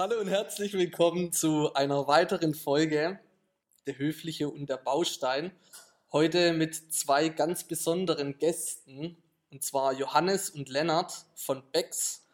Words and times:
Hallo 0.00 0.18
und 0.18 0.28
herzlich 0.28 0.72
willkommen 0.72 1.30
zu 1.30 1.74
einer 1.74 2.06
weiteren 2.06 2.54
Folge 2.54 3.20
Der 3.86 3.98
Höfliche 3.98 4.48
und 4.48 4.70
der 4.70 4.78
Baustein. 4.78 5.52
Heute 6.10 6.54
mit 6.54 6.74
zwei 6.74 7.28
ganz 7.28 7.64
besonderen 7.64 8.38
Gästen, 8.38 9.18
und 9.50 9.62
zwar 9.62 9.92
Johannes 9.92 10.48
und 10.48 10.70
Lennart 10.70 11.26
von 11.34 11.62
Becks. 11.72 12.24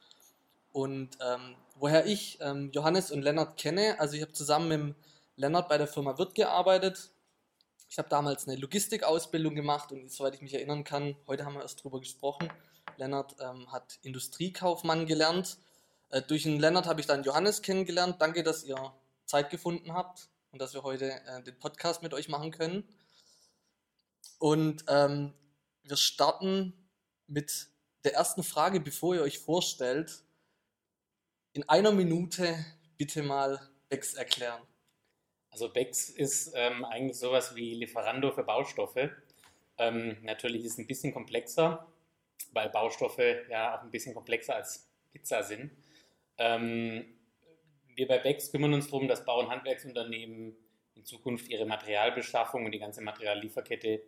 Und 0.71 1.19
ähm, 1.21 1.57
woher 1.75 2.07
ich 2.07 2.39
ähm, 2.41 2.71
Johannes 2.73 3.11
und 3.11 3.23
Lennart 3.23 3.57
kenne, 3.59 3.99
also 3.99 4.15
ich 4.15 4.23
habe 4.23 4.33
zusammen 4.33 4.69
mit 4.69 4.97
Lennart 5.35 5.69
bei 5.69 5.77
der 5.77 5.89
Firma 5.89 6.17
Wirt 6.19 6.37
gearbeitet. 6.37 7.11
Ich 7.91 7.99
habe 7.99 8.09
damals 8.09 8.47
eine 8.47 8.59
Logistikausbildung 8.61 9.57
gemacht 9.57 9.91
und 9.91 10.09
soweit 10.13 10.37
ich 10.37 10.41
mich 10.41 10.55
erinnern 10.55 10.85
kann, 10.85 11.17
heute 11.27 11.45
haben 11.45 11.55
wir 11.55 11.63
erst 11.63 11.83
drüber 11.83 11.99
gesprochen. 11.99 12.49
Lennart 12.97 13.35
ähm, 13.41 13.73
hat 13.73 13.99
Industriekaufmann 14.03 15.07
gelernt. 15.07 15.59
Äh, 16.11 16.23
durch 16.23 16.45
den 16.45 16.61
Lennart 16.61 16.87
habe 16.87 17.01
ich 17.01 17.07
dann 17.07 17.25
Johannes 17.25 17.63
kennengelernt. 17.63 18.17
Danke, 18.21 18.43
dass 18.43 18.65
ihr 18.65 18.95
Zeit 19.25 19.51
gefunden 19.51 19.93
habt 19.93 20.29
und 20.53 20.61
dass 20.61 20.75
wir 20.75 20.83
heute 20.83 21.11
äh, 21.27 21.43
den 21.43 21.59
Podcast 21.59 22.03
mit 22.03 22.15
euch 22.15 22.29
machen 22.29 22.51
können. 22.51 22.85
Und 24.39 24.85
ähm, 24.89 25.33
wir 25.83 25.97
starten 25.97 26.73
mit 27.27 27.69
der 28.05 28.15
ersten 28.15 28.43
Frage, 28.43 28.81
bevor 28.81 29.15
ihr 29.15 29.23
euch 29.23 29.39
vorstellt. 29.39 30.23
In 31.53 31.69
einer 31.69 31.93
Minute 31.93 32.65
bitte 32.97 33.23
mal 33.23 33.61
Bex 33.89 34.15
erklären. 34.15 34.61
Also 35.51 35.73
Bex 35.73 36.11
ist 36.11 36.53
ähm, 36.55 36.85
eigentlich 36.85 37.19
sowas 37.19 37.55
wie 37.55 37.75
Lieferando 37.75 38.31
für 38.31 38.45
Baustoffe. 38.45 39.11
Ähm, 39.79 40.17
natürlich 40.23 40.65
ist 40.65 40.73
es 40.73 40.79
ein 40.79 40.87
bisschen 40.87 41.15
komplexer, 41.15 41.87
weil 42.53 42.69
Baustoffe 42.69 43.49
ja 43.49 43.77
auch 43.77 43.83
ein 43.83 43.91
bisschen 43.91 44.15
komplexer 44.15 44.57
als 44.57 44.87
Pizza 45.13 45.43
sind. 45.43 45.71
Ähm, 46.39 47.05
wir 47.95 48.07
bei 48.07 48.19
Bex 48.19 48.53
kümmern 48.53 48.75
uns 48.75 48.89
darum, 48.89 49.09
dass 49.09 49.25
Bau- 49.25 49.41
und 49.41 49.51
Handwerksunternehmen 49.51 50.57
in 50.95 51.05
Zukunft 51.05 51.49
ihre 51.49 51.67
Materialbeschaffung 51.67 52.65
und 52.65 52.73
die 52.73 52.79
ganze 52.79 53.03
Materiallieferkette 53.03 54.03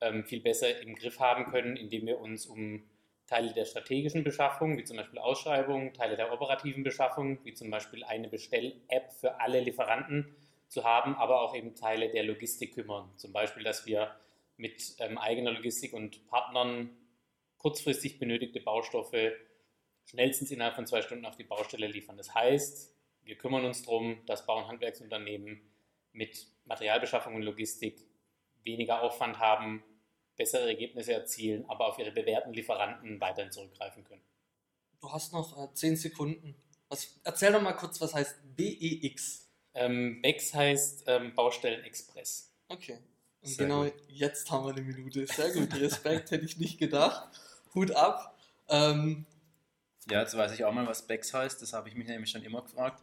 ähm, 0.00 0.24
viel 0.24 0.40
besser 0.40 0.80
im 0.80 0.94
Griff 0.94 1.18
haben 1.20 1.46
können, 1.46 1.76
indem 1.76 2.06
wir 2.06 2.18
uns 2.18 2.46
um 2.46 2.88
Teile 3.26 3.52
der 3.52 3.64
strategischen 3.64 4.24
Beschaffung, 4.24 4.76
wie 4.76 4.84
zum 4.84 4.96
Beispiel 4.96 5.20
Ausschreibungen, 5.20 5.94
Teile 5.94 6.16
der 6.16 6.32
operativen 6.32 6.82
Beschaffung, 6.82 7.38
wie 7.44 7.54
zum 7.54 7.70
Beispiel 7.70 8.02
eine 8.02 8.28
Bestell-App 8.28 9.12
für 9.12 9.40
alle 9.40 9.60
Lieferanten 9.60 10.34
zu 10.68 10.84
haben, 10.84 11.14
aber 11.14 11.42
auch 11.42 11.54
eben 11.54 11.74
Teile 11.74 12.10
der 12.10 12.24
Logistik 12.24 12.74
kümmern. 12.74 13.10
Zum 13.16 13.32
Beispiel, 13.32 13.62
dass 13.62 13.86
wir 13.86 14.14
mit 14.56 14.96
ähm, 14.98 15.16
eigener 15.16 15.52
Logistik 15.52 15.92
und 15.92 16.26
Partnern 16.26 16.90
kurzfristig 17.58 18.18
benötigte 18.18 18.60
Baustoffe 18.60 19.32
schnellstens 20.10 20.50
innerhalb 20.50 20.74
von 20.74 20.86
zwei 20.86 21.02
Stunden 21.02 21.24
auf 21.24 21.36
die 21.36 21.44
Baustelle 21.44 21.86
liefern. 21.86 22.16
Das 22.16 22.34
heißt, 22.34 22.92
wir 23.22 23.36
kümmern 23.36 23.64
uns 23.64 23.82
darum, 23.82 24.18
dass 24.26 24.44
Bau- 24.44 24.58
und 24.58 24.68
Handwerksunternehmen 24.68 25.60
mit 26.12 26.48
Materialbeschaffung 26.64 27.36
und 27.36 27.42
Logistik 27.42 28.06
weniger 28.64 29.02
Aufwand 29.02 29.38
haben, 29.38 29.84
bessere 30.36 30.66
Ergebnisse 30.66 31.12
erzielen, 31.12 31.64
aber 31.68 31.86
auf 31.86 31.98
ihre 31.98 32.10
bewährten 32.10 32.52
Lieferanten 32.52 33.20
weiterhin 33.20 33.52
zurückgreifen 33.52 34.04
können. 34.04 34.22
Du 35.00 35.10
hast 35.12 35.32
noch 35.32 35.56
äh, 35.56 35.72
zehn 35.74 35.96
Sekunden. 35.96 36.56
Was, 36.88 37.20
erzähl 37.22 37.52
doch 37.52 37.62
mal 37.62 37.74
kurz, 37.74 38.00
was 38.00 38.12
heißt 38.12 38.56
BEX? 38.56 39.48
Ähm, 39.74 40.20
BEX 40.22 40.52
heißt 40.52 41.04
ähm, 41.06 41.34
Baustellen 41.34 41.84
Express. 41.84 42.52
Okay. 42.68 42.98
Und 43.42 43.48
Sehr 43.48 43.66
genau 43.66 43.84
gut. 43.84 43.94
jetzt 44.08 44.50
haben 44.50 44.64
wir 44.64 44.72
eine 44.72 44.82
Minute. 44.82 45.26
Sehr 45.26 45.52
gut. 45.52 45.72
Respekt 45.74 46.30
hätte 46.32 46.44
ich 46.44 46.58
nicht 46.58 46.78
gedacht. 46.78 47.28
Hut 47.74 47.92
ab. 47.92 48.36
Ähm, 48.68 49.24
ja, 50.08 50.20
jetzt 50.20 50.36
weiß 50.36 50.52
ich 50.52 50.64
auch 50.64 50.72
mal, 50.72 50.86
was 50.86 51.06
BEX 51.06 51.34
heißt. 51.34 51.60
Das 51.60 51.72
habe 51.72 51.88
ich 51.88 51.94
mich 51.94 52.06
nämlich 52.06 52.30
schon 52.30 52.42
immer 52.42 52.62
gefragt. 52.62 53.02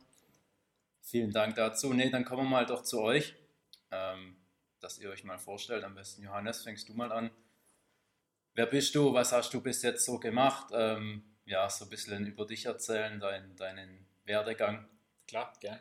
Vielen 1.02 1.32
Dank 1.32 1.56
dazu. 1.56 1.94
Ne, 1.94 2.10
dann 2.10 2.26
kommen 2.26 2.44
wir 2.44 2.50
mal 2.50 2.66
doch 2.66 2.84
zu 2.84 3.02
euch. 3.02 3.36
Ähm, 3.92 4.38
dass 4.80 4.98
ihr 5.00 5.10
euch 5.10 5.24
mal 5.24 5.38
vorstellt. 5.38 5.84
Am 5.84 5.96
besten 5.96 6.24
Johannes, 6.24 6.64
fängst 6.64 6.90
du 6.90 6.94
mal 6.94 7.12
an. 7.12 7.32
Wer 8.54 8.66
bist 8.66 8.96
du? 8.96 9.14
Was 9.14 9.32
hast 9.32 9.54
du 9.54 9.62
bis 9.62 9.82
jetzt 9.84 10.06
so 10.06 10.20
gemacht? 10.20 10.72
Ähm, 10.74 11.24
ja, 11.46 11.70
so 11.70 11.86
ein 11.86 11.90
bisschen 11.90 12.26
über 12.26 12.46
dich 12.46 12.66
erzählen, 12.66 13.20
dein, 13.20 13.56
deinen 13.56 14.06
Werdegang. 14.26 14.88
Klar, 15.28 15.54
gern. 15.60 15.80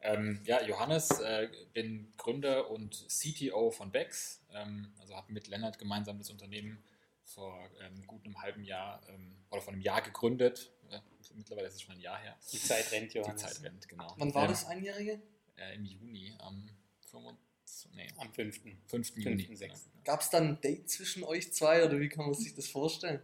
Ähm, 0.00 0.40
ja, 0.44 0.62
Johannes, 0.62 1.20
äh, 1.20 1.48
bin 1.72 2.12
Gründer 2.16 2.70
und 2.70 3.06
CTO 3.08 3.70
von 3.70 3.92
Bex. 3.92 4.40
Ähm, 4.52 4.92
also 5.00 5.16
habe 5.16 5.32
mit 5.32 5.48
Lennart 5.48 5.78
gemeinsam 5.78 6.18
das 6.18 6.30
Unternehmen 6.30 6.82
vor 7.24 7.68
ähm, 7.80 8.06
gut 8.06 8.24
einem 8.24 8.40
halben 8.40 8.64
Jahr 8.64 9.02
ähm, 9.08 9.36
oder 9.50 9.60
vor 9.60 9.72
einem 9.72 9.82
Jahr 9.82 10.02
gegründet. 10.02 10.72
Äh, 10.90 11.00
mittlerweile 11.34 11.68
ist 11.68 11.74
es 11.74 11.82
schon 11.82 11.94
ein 11.94 12.00
Jahr 12.00 12.18
her. 12.18 12.36
Die 12.52 12.58
Zeit 12.58 12.90
rennt, 12.92 13.14
Johannes. 13.14 13.42
Die 13.42 13.48
Zeit 13.48 13.62
rennt, 13.62 13.88
genau. 13.88 14.14
Wann 14.18 14.34
war 14.34 14.48
das 14.48 14.66
Einjährige? 14.66 15.20
Äh, 15.56 15.74
Im 15.74 15.84
Juni, 15.84 16.34
am 16.38 16.68
25. 17.10 17.92
Nee. 17.94 18.08
Am 18.18 18.32
5. 18.32 18.60
5. 18.86 19.16
Juni. 19.16 19.44
5. 19.56 19.60
Gab 20.04 20.20
es 20.20 20.30
dann 20.30 20.48
ein 20.48 20.60
Date 20.60 20.90
zwischen 20.90 21.24
euch 21.24 21.52
zwei 21.52 21.84
oder 21.84 21.98
wie 22.00 22.08
kann 22.08 22.26
man 22.26 22.34
sich 22.34 22.54
das 22.54 22.68
vorstellen? 22.68 23.20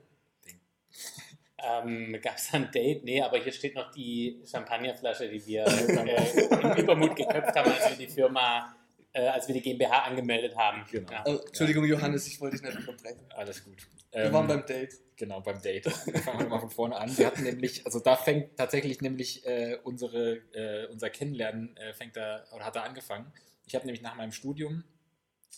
ähm, 1.58 2.18
Gab 2.22 2.36
es 2.36 2.52
ein 2.54 2.70
Date? 2.70 3.04
Nee, 3.04 3.20
aber 3.20 3.38
hier 3.38 3.52
steht 3.52 3.74
noch 3.74 3.90
die 3.90 4.42
Champagnerflasche, 4.46 5.28
die 5.28 5.44
wir 5.46 5.66
äh, 5.66 6.54
im 6.54 6.72
Übermut 6.76 7.16
geköpft 7.16 7.56
haben, 7.56 7.70
als 7.70 7.90
wir 7.90 8.06
die 8.06 8.12
Firma, 8.12 8.74
äh, 9.18 9.28
als 9.28 9.48
wir 9.48 9.54
die 9.54 9.62
GmbH 9.62 10.04
angemeldet 10.04 10.56
haben. 10.56 10.84
Genau. 10.90 11.10
Ja. 11.10 11.24
Oh, 11.26 11.38
Entschuldigung, 11.46 11.84
Johannes, 11.84 12.26
ich 12.26 12.40
wollte 12.40 12.56
dich 12.56 12.64
nicht 12.64 12.78
unterbrechen. 12.78 13.26
Alles 13.30 13.64
gut. 13.64 13.88
Wir 14.12 14.24
ähm, 14.24 14.32
waren 14.32 14.46
beim 14.46 14.64
Date. 14.64 14.94
Genau, 15.16 15.40
beim 15.40 15.60
Date. 15.60 15.86
Fangen 16.24 16.38
wir 16.38 16.48
mal 16.48 16.60
von 16.60 16.70
vorne 16.70 16.96
an. 16.96 17.16
Wir 17.18 17.26
hatten 17.26 17.42
nämlich, 17.42 17.84
also 17.84 17.98
da 17.98 18.16
fängt 18.16 18.56
tatsächlich 18.56 19.00
nämlich 19.00 19.44
äh, 19.44 19.78
unsere, 19.82 20.36
äh, 20.52 20.86
unser 20.86 21.10
Kennenlernen 21.10 21.76
äh, 21.76 21.92
fängt 21.92 22.16
da, 22.16 22.44
oder 22.54 22.64
hat 22.64 22.76
da 22.76 22.82
angefangen. 22.82 23.32
Ich 23.66 23.74
habe 23.74 23.84
nämlich 23.86 24.02
nach 24.02 24.14
meinem 24.14 24.32
Studium 24.32 24.84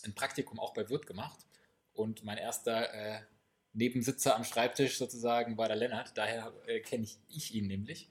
ein 0.03 0.15
Praktikum 0.15 0.59
auch 0.59 0.73
bei 0.73 0.89
Wirt 0.89 1.05
gemacht 1.05 1.45
und 1.93 2.23
mein 2.23 2.37
erster 2.37 2.93
äh, 2.93 3.19
Nebensitzer 3.73 4.35
am 4.35 4.43
Schreibtisch 4.43 4.97
sozusagen 4.97 5.57
war 5.57 5.67
der 5.67 5.77
Lennart, 5.77 6.17
daher 6.17 6.51
äh, 6.65 6.79
kenne 6.79 7.03
ich, 7.03 7.19
ich 7.29 7.53
ihn 7.53 7.67
nämlich. 7.67 8.09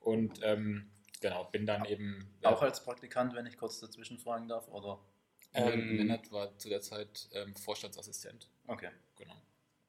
Und 0.00 0.40
ähm, 0.42 0.90
genau, 1.20 1.44
bin 1.44 1.66
dann 1.66 1.84
eben. 1.84 2.36
Auch 2.42 2.62
als 2.62 2.82
Praktikant, 2.82 3.34
wenn 3.34 3.46
ich 3.46 3.56
kurz 3.56 3.80
dazwischen 3.80 4.18
fragen 4.18 4.48
darf, 4.48 4.68
oder? 4.68 4.98
Ähm, 5.54 5.96
Lennart 5.96 6.30
war 6.32 6.56
zu 6.58 6.68
der 6.68 6.80
Zeit 6.82 7.28
ähm, 7.32 7.54
Vorstandsassistent. 7.56 8.48
Okay. 8.66 8.90
Genau. 9.16 9.36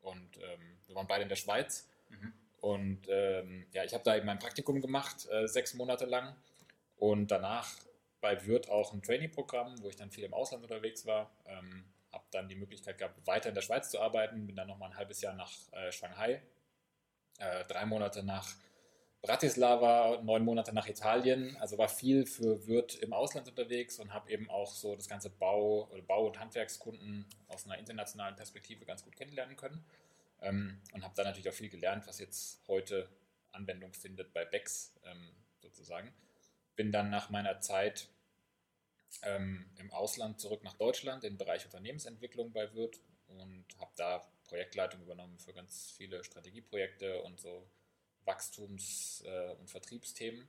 Und 0.01 0.37
ähm, 0.37 0.77
wir 0.85 0.95
waren 0.95 1.07
beide 1.07 1.23
in 1.23 1.29
der 1.29 1.35
Schweiz. 1.35 1.89
Mhm. 2.09 2.33
Und 2.61 3.07
ähm, 3.09 3.67
ja, 3.71 3.83
ich 3.83 3.93
habe 3.93 4.03
da 4.03 4.15
eben 4.15 4.25
mein 4.25 4.39
Praktikum 4.39 4.81
gemacht, 4.81 5.27
äh, 5.29 5.47
sechs 5.47 5.73
Monate 5.73 6.05
lang. 6.05 6.35
Und 6.95 7.29
danach 7.31 7.69
bei 8.21 8.45
Wirt 8.45 8.69
auch 8.69 8.93
ein 8.93 9.01
Trainee-Programm, 9.01 9.81
wo 9.81 9.89
ich 9.89 9.95
dann 9.95 10.09
viel 10.09 10.23
im 10.23 10.33
Ausland 10.33 10.63
unterwegs 10.63 11.05
war. 11.05 11.31
Ähm, 11.45 11.85
habe 12.11 12.23
dann 12.31 12.47
die 12.47 12.55
Möglichkeit 12.55 12.97
gehabt, 12.97 13.27
weiter 13.27 13.49
in 13.49 13.55
der 13.55 13.61
Schweiz 13.61 13.89
zu 13.89 13.99
arbeiten. 13.99 14.47
Bin 14.47 14.55
dann 14.55 14.67
nochmal 14.67 14.91
ein 14.91 14.97
halbes 14.97 15.21
Jahr 15.21 15.35
nach 15.35 15.51
äh, 15.71 15.91
Shanghai, 15.91 16.41
äh, 17.39 17.65
drei 17.65 17.85
Monate 17.85 18.23
nach 18.23 18.55
Bratislava, 19.21 20.21
neun 20.23 20.45
Monate 20.45 20.73
nach 20.73 20.87
Italien. 20.87 21.57
Also 21.57 21.77
war 21.77 21.89
viel 21.89 22.25
für 22.25 22.65
Wirt 22.67 22.95
im 22.95 23.13
Ausland 23.13 23.47
unterwegs 23.47 23.99
und 23.99 24.13
habe 24.13 24.31
eben 24.31 24.49
auch 24.49 24.71
so 24.71 24.95
das 24.95 25.09
ganze 25.09 25.29
Bau, 25.29 25.89
Bau- 26.07 26.27
und 26.27 26.39
Handwerkskunden 26.39 27.25
aus 27.47 27.65
einer 27.65 27.77
internationalen 27.77 28.35
Perspektive 28.35 28.85
ganz 28.85 29.03
gut 29.03 29.15
kennenlernen 29.15 29.57
können. 29.57 29.83
Ähm, 30.41 30.81
und 30.93 31.03
habe 31.03 31.13
dann 31.15 31.25
natürlich 31.25 31.49
auch 31.49 31.53
viel 31.53 31.69
gelernt, 31.69 32.07
was 32.07 32.19
jetzt 32.19 32.61
heute 32.67 33.09
Anwendung 33.51 33.93
findet 33.93 34.33
bei 34.33 34.45
Becks 34.45 34.93
ähm, 35.05 35.31
sozusagen 35.61 36.13
bin 36.77 36.91
dann 36.91 37.09
nach 37.09 37.29
meiner 37.29 37.59
Zeit 37.59 38.07
ähm, 39.23 39.69
im 39.77 39.91
Ausland 39.91 40.39
zurück 40.39 40.63
nach 40.63 40.75
Deutschland 40.75 41.25
im 41.25 41.37
Bereich 41.37 41.65
Unternehmensentwicklung 41.65 42.53
bei 42.53 42.73
Wirt 42.73 43.01
und 43.27 43.65
habe 43.79 43.91
da 43.97 44.31
Projektleitung 44.45 45.01
übernommen 45.01 45.37
für 45.39 45.53
ganz 45.53 45.93
viele 45.97 46.23
Strategieprojekte 46.23 47.21
und 47.23 47.41
so 47.41 47.67
Wachstums- 48.27 49.23
äh, 49.25 49.53
und 49.55 49.69
Vertriebsthemen 49.69 50.47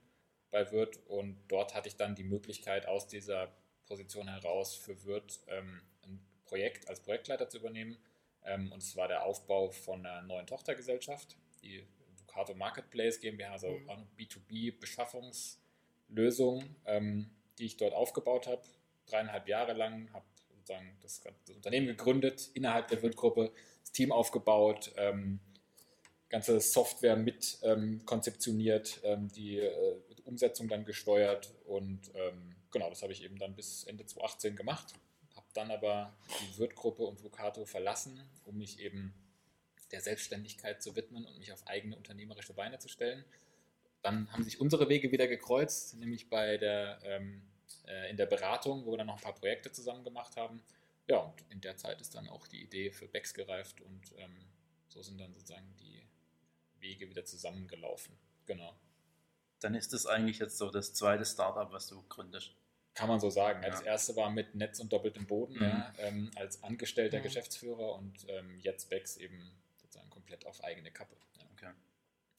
bei 0.51 0.71
Wirt. 0.73 0.99
Und 1.07 1.39
dort 1.49 1.75
hatte 1.75 1.89
ich 1.89 1.97
dann 1.97 2.15
die 2.15 2.25
Möglichkeit, 2.25 2.87
aus 2.87 3.07
dieser 3.07 3.53
Position 3.87 4.29
heraus 4.29 4.75
für 4.75 5.05
Wirt 5.05 5.41
ähm, 5.47 5.81
ein 6.03 6.21
Projekt 6.45 6.89
als 6.89 7.01
Projektleiter 7.01 7.49
zu 7.49 7.59
übernehmen. 7.59 7.97
Ähm, 8.45 8.71
und 8.73 8.83
es 8.83 8.97
war 8.97 9.09
der 9.09 9.25
Aufbau 9.25 9.71
von 9.71 10.05
einer 10.05 10.23
neuen 10.23 10.47
Tochtergesellschaft, 10.47 11.37
die 11.63 11.87
Ducato 12.19 12.55
Marketplace 12.55 13.21
GmbH, 13.21 13.53
also 13.53 13.71
mhm. 13.71 14.07
B2B-Beschaffungs- 14.19 15.59
Lösung, 16.09 16.65
ähm, 16.87 17.31
die 17.59 17.67
ich 17.67 17.77
dort 17.77 17.95
aufgebaut 17.95 18.47
habe, 18.47 18.63
dreieinhalb 19.07 19.49
Jahre 19.49 19.73
lang, 19.75 20.13
habe 20.13 20.25
sozusagen 20.57 20.97
das, 21.01 21.21
das, 21.21 21.55
Unternehmen 21.55 21.87
gegründet, 21.87 22.51
innerhalb 22.55 22.89
der 22.89 23.03
Wirt-Gruppe, 23.03 23.53
das 23.81 23.93
Team 23.93 24.13
aufgebaut, 24.13 24.93
ähm, 24.97 25.41
ganze 26.29 26.61
Software 26.61 27.17
mit 27.17 27.59
ähm, 27.63 28.05
konzeptioniert, 28.05 29.01
ähm, 29.03 29.29
die 29.29 29.59
äh, 29.59 29.97
Umsetzung 30.25 30.69
dann 30.69 30.85
gesteuert 30.85 31.55
und 31.65 32.01
ähm, 32.15 32.55
genau, 32.71 32.91
das 32.91 33.03
habe 33.03 33.13
ich 33.13 33.25
eben 33.25 33.39
dann 33.39 33.55
bis 33.55 33.85
Ende 33.85 34.05
2018 34.05 34.57
gemacht, 34.57 34.93
habe 35.37 35.47
dann 35.55 35.71
aber 35.71 36.15
die 36.41 36.59
Wirt-Gruppe 36.59 37.05
und 37.05 37.23
Vocato 37.25 37.65
verlassen, 37.65 38.21
um 38.45 38.59
mich 38.59 38.79
eben 38.81 39.15
der 39.91 40.03
Selbstständigkeit 40.03 40.83
zu 40.83 40.97
widmen 40.97 41.25
und 41.25 41.39
mich 41.39 41.51
auf 41.51 41.67
eigene 41.67 41.97
unternehmerische 41.97 42.53
Beine 42.53 42.79
zu 42.79 42.89
stellen 42.89 43.25
dann 44.03 44.33
haben 44.33 44.45
sich 44.45 44.61
unsere 44.61 44.89
Wege 44.89 45.11
wieder 45.13 45.27
gekreuzt, 45.27 45.97
nämlich 45.97 46.29
bei 46.29 46.57
der, 46.57 47.01
ähm, 47.05 47.43
äh, 47.87 48.11
in 48.11 48.17
der 48.17 48.27
Beratung, 48.27 48.85
wo 48.85 48.93
wir 48.93 48.99
dann 48.99 49.07
noch 49.07 49.17
ein 49.17 49.23
paar 49.23 49.35
Projekte 49.35 49.73
zusammen 49.73 50.05
gemacht 50.05 50.37
haben. 50.37 50.63
Ja, 51.09 51.19
und 51.19 51.43
in 51.51 51.61
der 51.61 51.77
Zeit 51.77 52.01
ist 52.01 52.15
dann 52.15 52.29
auch 52.29 52.47
die 52.47 52.63
Idee 52.63 52.91
für 52.91 53.09
Becks 53.09 53.35
gereift 53.35 53.81
und 53.81 54.13
ähm, 54.19 54.37
so 54.89 55.03
sind 55.03 55.19
dann 55.19 55.35
sozusagen 55.35 55.75
die 55.81 55.98
Wege 56.81 57.09
wieder 57.09 57.25
zusammengelaufen. 57.25 58.17
Genau. 58.47 58.75
Dann 59.61 59.75
ist 59.75 59.93
das 59.93 60.07
eigentlich 60.07 60.39
jetzt 60.39 60.57
so 60.59 60.71
das 60.71 60.95
zweite 60.95 61.25
Startup, 61.25 61.73
was 61.73 61.89
du 61.89 62.03
gründest. 62.09 62.55
Kann 62.95 63.09
man 63.09 63.21
so 63.21 63.31
sagen. 63.31 63.63
Ja. 63.63 63.71
Das 63.71 63.83
erste 63.83 64.17
war 64.17 64.31
mit 64.31 64.55
Netz 64.55 64.81
und 64.81 64.93
doppeltem 64.93 65.27
Boden 65.27 65.55
Mhm. 65.55 65.63
ja, 65.63 65.93
ähm, 65.99 66.31
als 66.37 66.63
angestellter 66.63 67.19
Mhm. 67.19 67.23
Geschäftsführer 67.25 67.95
und 67.97 68.27
ähm, 68.29 68.59
jetzt 68.61 68.89
Becks 68.91 69.17
eben 69.17 69.51
sozusagen 69.77 70.11
komplett 70.11 70.47
auf 70.47 70.63
eigene 70.65 70.91
Kappe. 70.91 71.15
Ja. 71.39 71.45
Okay. 71.53 71.73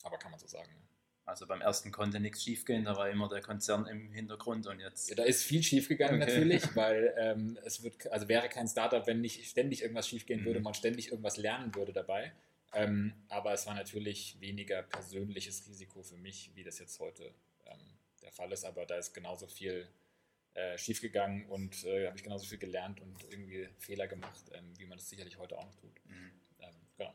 Aber 0.03 0.18
kann 0.18 0.31
man 0.31 0.39
so 0.39 0.47
sagen. 0.47 0.69
Ja. 0.69 0.81
Also 1.25 1.45
beim 1.45 1.62
ersten 1.62 1.92
konnte 1.92 2.19
nichts 2.19 2.44
schiefgehen, 2.44 2.85
da 2.85 2.95
war 2.95 3.07
immer 3.09 3.30
der 3.30 3.42
Konzern 3.42 3.85
im 3.85 4.12
Hintergrund 4.12 4.65
und 4.65 4.80
jetzt. 4.80 5.09
Ja, 5.09 5.15
da 5.15 5.24
ist 5.24 5.44
viel 5.44 5.62
schief 5.62 5.88
gegangen 5.88 6.21
Okay. 6.21 6.31
natürlich, 6.33 6.63
weil 6.75 7.13
ähm, 7.18 7.57
es 7.63 7.83
wird, 7.83 8.12
also 8.12 8.27
wäre 8.27 8.50
kein 8.50 8.68
Startup, 8.68 9.06
wenn 9.06 9.21
nicht 9.21 9.47
ständig 9.47 9.81
irgendwas 9.83 10.07
schief 10.07 10.25
gehen 10.25 10.44
würde, 10.44 10.59
Mhm. 10.59 10.63
man 10.63 10.74
ständig 10.74 11.09
irgendwas 11.12 11.38
lernen 11.38 11.75
würde 11.75 11.94
dabei. 11.94 12.31
Ähm, 12.74 13.13
aber 13.30 13.54
es 13.54 13.66
war 13.66 13.74
natürlich 13.74 14.39
weniger 14.39 14.83
persönliches 14.83 15.68
Risiko 15.68 16.04
für 16.04 16.18
mich, 16.18 16.51
wie 16.56 16.63
das 16.63 16.80
jetzt 16.80 17.00
heute 17.00 17.33
ähm, 17.66 17.98
der 18.21 18.31
Fall 18.31 18.51
ist. 18.51 18.63
Aber 18.63 18.86
da 18.86 18.95
ist 18.98 19.13
genauso 19.13 19.48
viel 19.48 19.88
äh, 20.54 20.77
schiefgegangen 20.77 21.45
und 21.48 21.83
äh, 21.86 22.07
habe 22.07 22.18
ich 22.18 22.24
genauso 22.24 22.45
viel 22.45 22.57
gelernt 22.57 23.01
und 23.01 23.24
irgendwie 23.30 23.69
Fehler 23.77 24.07
gemacht, 24.07 24.44
ähm, 24.51 24.77
wie 24.77 24.86
man 24.86 24.98
das 24.98 25.10
sicherlich 25.10 25.38
heute 25.38 25.57
auch 25.57 25.66
noch 25.66 25.75
tut. 25.75 26.06
Mhm. 26.06 26.31
Ähm, 26.60 26.75
genau. 26.98 27.13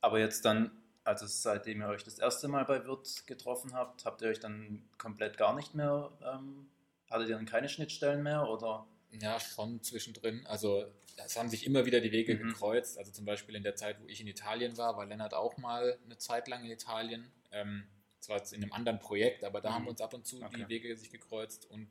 Aber 0.00 0.18
jetzt 0.18 0.44
dann, 0.44 0.70
also 1.04 1.26
seitdem 1.26 1.82
ihr 1.82 1.88
euch 1.88 2.04
das 2.04 2.18
erste 2.18 2.48
Mal 2.48 2.64
bei 2.64 2.84
Wirt 2.84 3.26
getroffen 3.26 3.74
habt, 3.74 4.04
habt 4.04 4.22
ihr 4.22 4.28
euch 4.28 4.40
dann 4.40 4.88
komplett 4.98 5.36
gar 5.36 5.54
nicht 5.54 5.74
mehr, 5.74 6.10
ähm, 6.22 6.68
hattet 7.10 7.28
ihr 7.28 7.36
dann 7.36 7.46
keine 7.46 7.68
Schnittstellen 7.68 8.22
mehr 8.22 8.48
oder? 8.48 8.86
Ja, 9.10 9.38
schon 9.38 9.82
zwischendrin. 9.82 10.46
Also 10.46 10.86
es 11.24 11.36
haben 11.38 11.48
sich 11.48 11.64
immer 11.66 11.86
wieder 11.86 12.00
die 12.00 12.12
Wege 12.12 12.34
Mhm. 12.34 12.48
gekreuzt. 12.48 12.98
Also 12.98 13.10
zum 13.12 13.24
Beispiel 13.24 13.54
in 13.56 13.62
der 13.62 13.74
Zeit, 13.76 14.00
wo 14.00 14.06
ich 14.06 14.20
in 14.20 14.26
Italien 14.26 14.76
war, 14.76 14.96
war 14.96 15.06
Lennart 15.06 15.34
auch 15.34 15.56
mal 15.56 15.98
eine 16.04 16.18
Zeit 16.18 16.46
lang 16.48 16.64
in 16.64 16.70
Italien. 16.70 17.30
Ähm, 17.52 17.86
zwar 18.20 18.42
in 18.52 18.62
einem 18.62 18.72
anderen 18.72 18.98
Projekt, 18.98 19.44
aber 19.44 19.60
da 19.60 19.70
Mhm. 19.70 19.74
haben 19.74 19.84
wir 19.84 19.90
uns 19.90 20.00
ab 20.00 20.12
und 20.14 20.26
zu 20.26 20.42
Okay. 20.42 20.56
die 20.58 20.68
Wege 20.68 20.96
sich 20.96 21.10
gekreuzt. 21.10 21.66
Und 21.70 21.88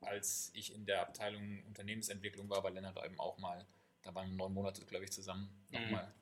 als 0.00 0.50
ich 0.54 0.74
in 0.74 0.84
der 0.86 1.00
Abteilung 1.02 1.64
Unternehmensentwicklung 1.66 2.48
war, 2.50 2.62
war 2.62 2.70
Lennart 2.70 3.02
eben 3.04 3.18
auch 3.18 3.38
mal, 3.38 3.66
da 4.02 4.14
waren 4.14 4.28
wir 4.30 4.36
neun 4.36 4.52
Monate, 4.54 4.84
glaube 4.84 5.04
ich, 5.04 5.12
zusammen, 5.12 5.48
Mhm. 5.70 5.80
nochmal 5.82 6.14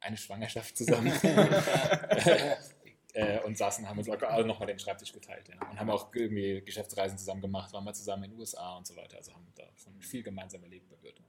eine 0.00 0.16
Schwangerschaft 0.16 0.76
zusammen. 0.78 1.12
äh, 3.12 3.40
und 3.40 3.58
saßen, 3.58 3.88
haben 3.88 3.98
uns 3.98 4.08
alle 4.08 4.46
nochmal 4.46 4.66
den 4.68 4.78
Schreibtisch 4.78 5.12
geteilt. 5.12 5.48
Ja. 5.48 5.68
Und 5.68 5.78
haben 5.78 5.90
auch 5.90 6.14
irgendwie 6.14 6.62
Geschäftsreisen 6.62 7.18
zusammen 7.18 7.40
gemacht, 7.42 7.72
waren 7.72 7.84
mal 7.84 7.94
zusammen 7.94 8.24
in 8.24 8.30
den 8.30 8.38
USA 8.38 8.76
und 8.76 8.86
so 8.86 8.96
weiter. 8.96 9.16
Also 9.16 9.34
haben 9.34 9.46
da 9.56 9.64
schon 9.76 10.00
viel 10.00 10.22
gemeinsam 10.22 10.62
erlebt 10.62 10.88
bei 10.88 11.02
Wirt. 11.02 11.20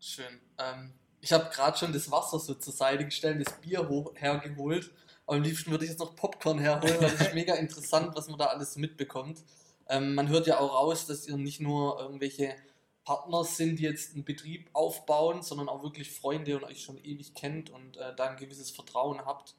Schön. 0.00 0.40
Ähm, 0.58 0.92
ich 1.20 1.32
habe 1.32 1.50
gerade 1.50 1.76
schon 1.78 1.92
das 1.92 2.10
Wasser 2.10 2.38
so 2.38 2.54
zur 2.54 2.72
Seite 2.72 3.04
gestellt, 3.04 3.46
das 3.46 3.60
Bier 3.60 3.88
hoch, 3.88 4.12
hergeholt. 4.14 4.90
Aber 5.26 5.36
am 5.36 5.42
liebsten 5.42 5.70
würde 5.70 5.84
ich 5.84 5.90
jetzt 5.90 6.00
noch 6.00 6.16
Popcorn 6.16 6.58
herholen, 6.58 6.96
weil 7.00 7.10
das 7.10 7.20
ist 7.20 7.34
mega 7.34 7.54
interessant, 7.54 8.16
was 8.16 8.28
man 8.28 8.38
da 8.38 8.46
alles 8.46 8.76
mitbekommt. 8.76 9.44
Ähm, 9.88 10.14
man 10.14 10.28
hört 10.28 10.46
ja 10.46 10.58
auch 10.58 10.72
raus, 10.72 11.06
dass 11.06 11.26
ihr 11.28 11.36
nicht 11.36 11.60
nur 11.60 12.00
irgendwelche 12.00 12.56
Partner 13.04 13.44
sind, 13.44 13.78
die 13.78 13.82
jetzt 13.84 14.14
einen 14.14 14.24
Betrieb 14.24 14.70
aufbauen, 14.72 15.42
sondern 15.42 15.68
auch 15.68 15.82
wirklich 15.82 16.10
Freunde 16.10 16.56
und 16.56 16.64
euch 16.64 16.82
schon 16.82 16.98
ewig 17.04 17.34
kennt 17.34 17.70
und 17.70 17.96
äh, 17.96 18.14
da 18.16 18.30
ein 18.30 18.36
gewisses 18.36 18.70
Vertrauen 18.70 19.24
habt. 19.24 19.54